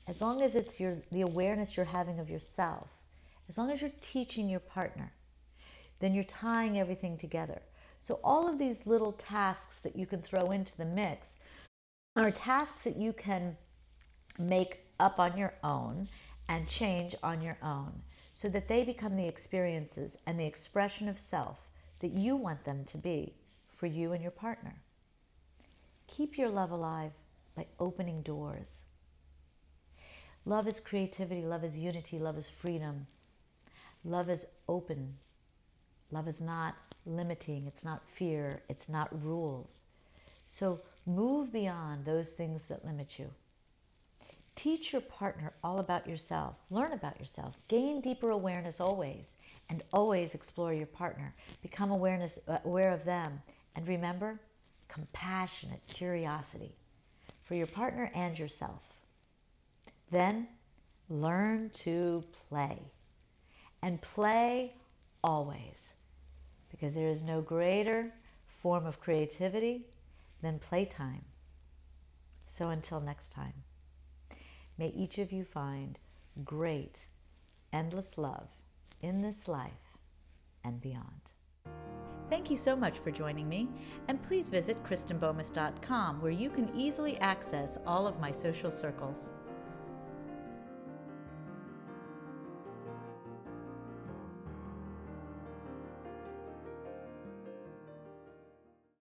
as 0.07 0.21
long 0.21 0.43
as 0.43 0.55
it's 0.55 0.79
your, 0.81 0.99
the 1.11 1.23
awareness 1.23 1.77
you're 1.77 1.87
having 1.87 2.19
of 2.19 2.31
yourself, 2.31 2.89
as 3.49 3.59
long 3.59 3.71
as 3.71 3.81
you're 3.81 3.91
teaching 4.01 4.49
your 4.49 4.61
partner, 4.61 5.13
then 6.01 6.15
you're 6.15 6.25
tying 6.25 6.79
everything 6.79 7.17
together. 7.17 7.61
So, 8.03 8.21
all 8.23 8.49
of 8.49 8.59
these 8.59 8.87
little 8.87 9.13
tasks 9.13 9.77
that 9.79 9.97
you 9.97 10.07
can 10.07 10.23
throw 10.23 10.51
into 10.51 10.77
the 10.77 10.85
mix 10.85 11.37
are 12.17 12.31
tasks 12.31 12.85
that 12.85 12.97
you 12.97 13.13
can 13.13 13.57
make 14.39 14.81
up 15.01 15.19
on 15.19 15.37
your 15.37 15.55
own 15.63 16.09
and 16.49 16.69
change 16.69 17.15
on 17.23 17.43
your 17.43 17.59
own 17.63 18.03
so 18.33 18.49
that 18.49 18.69
they 18.69 18.85
become 18.85 19.17
the 19.17 19.27
experiences 19.27 20.17
and 20.27 20.39
the 20.39 20.47
expression 20.47 21.09
of 21.09 21.19
self 21.19 21.69
that 22.01 22.13
you 22.13 22.37
want 22.37 22.65
them 22.65 22.85
to 22.85 22.97
be 22.97 23.35
for 23.79 23.87
you 23.87 24.13
and 24.13 24.21
your 24.21 24.33
partner. 24.33 24.83
Keep 26.09 26.37
your 26.37 26.49
love 26.49 26.73
alive 26.73 27.13
by 27.57 27.67
opening 27.79 28.23
doors. 28.23 28.83
Love 30.45 30.67
is 30.67 30.81
creativity, 30.81 31.43
love 31.43 31.65
is 31.65 31.77
unity, 31.77 32.19
love 32.19 32.37
is 32.37 32.49
freedom. 32.49 33.07
Love 34.05 34.29
is 34.29 34.47
open. 34.69 35.15
Love 36.11 36.27
is 36.27 36.41
not 36.41 36.75
limiting, 37.07 37.67
it's 37.67 37.85
not 37.85 38.03
fear, 38.09 38.63
it's 38.69 38.89
not 38.89 39.25
rules. 39.25 39.83
So 40.47 40.81
move 41.07 41.53
beyond 41.53 42.05
those 42.05 42.31
things 42.31 42.63
that 42.69 42.85
limit 42.85 43.19
you. 43.19 43.31
Teach 44.57 44.93
your 44.93 45.03
partner 45.03 45.53
all 45.63 45.79
about 45.79 46.09
yourself. 46.09 46.57
Learn 46.71 46.93
about 46.93 47.21
yourself. 47.21 47.55
Gain 47.69 48.01
deeper 48.01 48.31
awareness 48.31 48.81
always, 48.81 49.27
and 49.69 49.85
always 49.93 50.35
explore 50.35 50.73
your 50.73 50.87
partner. 50.87 51.35
Become 51.63 51.91
awareness, 51.91 52.39
uh, 52.49 52.59
aware 52.65 52.93
of 52.93 53.05
them 53.05 53.41
and 53.75 53.87
remember, 53.87 54.41
compassionate 54.89 55.83
curiosity 55.87 56.77
for 57.45 57.55
your 57.55 57.67
partner 57.67 58.11
and 58.15 58.39
yourself. 58.39 58.83
Then 60.11 60.49
learn 61.09 61.71
to 61.71 62.25
play. 62.49 62.79
And 63.83 64.01
play 64.03 64.75
always, 65.23 65.93
because 66.71 66.95
there 66.95 67.09
is 67.09 67.23
no 67.23 67.41
greater 67.41 68.13
form 68.61 68.87
of 68.87 69.01
creativity 69.01 69.87
than 70.43 70.59
playtime. 70.59 71.25
So 72.49 72.71
until 72.71 73.01
next 73.01 73.31
time, 73.31 73.55
may 74.77 74.89
each 74.89 75.19
of 75.19 75.31
you 75.31 75.45
find 75.45 75.99
great, 76.45 77.07
endless 77.73 78.19
love 78.19 78.49
in 79.01 79.23
this 79.23 79.47
life 79.47 79.97
and 80.65 80.81
beyond. 80.81 81.21
Thank 82.31 82.51
you 82.51 82.57
so 82.59 82.77
much 82.77 82.99
for 82.99 83.11
joining 83.11 83.49
me, 83.49 83.69
and 84.09 84.23
please 84.23 84.51
visit 84.51 84.83
KristenBomas.com 84.85 86.21
where 86.21 86.31
you 86.31 86.51
can 86.51 86.71
easily 86.77 87.19
access 87.19 87.79
all 87.87 88.07
of 88.07 88.21
my 88.21 88.31
social 88.31 88.71
circles. 88.71 89.31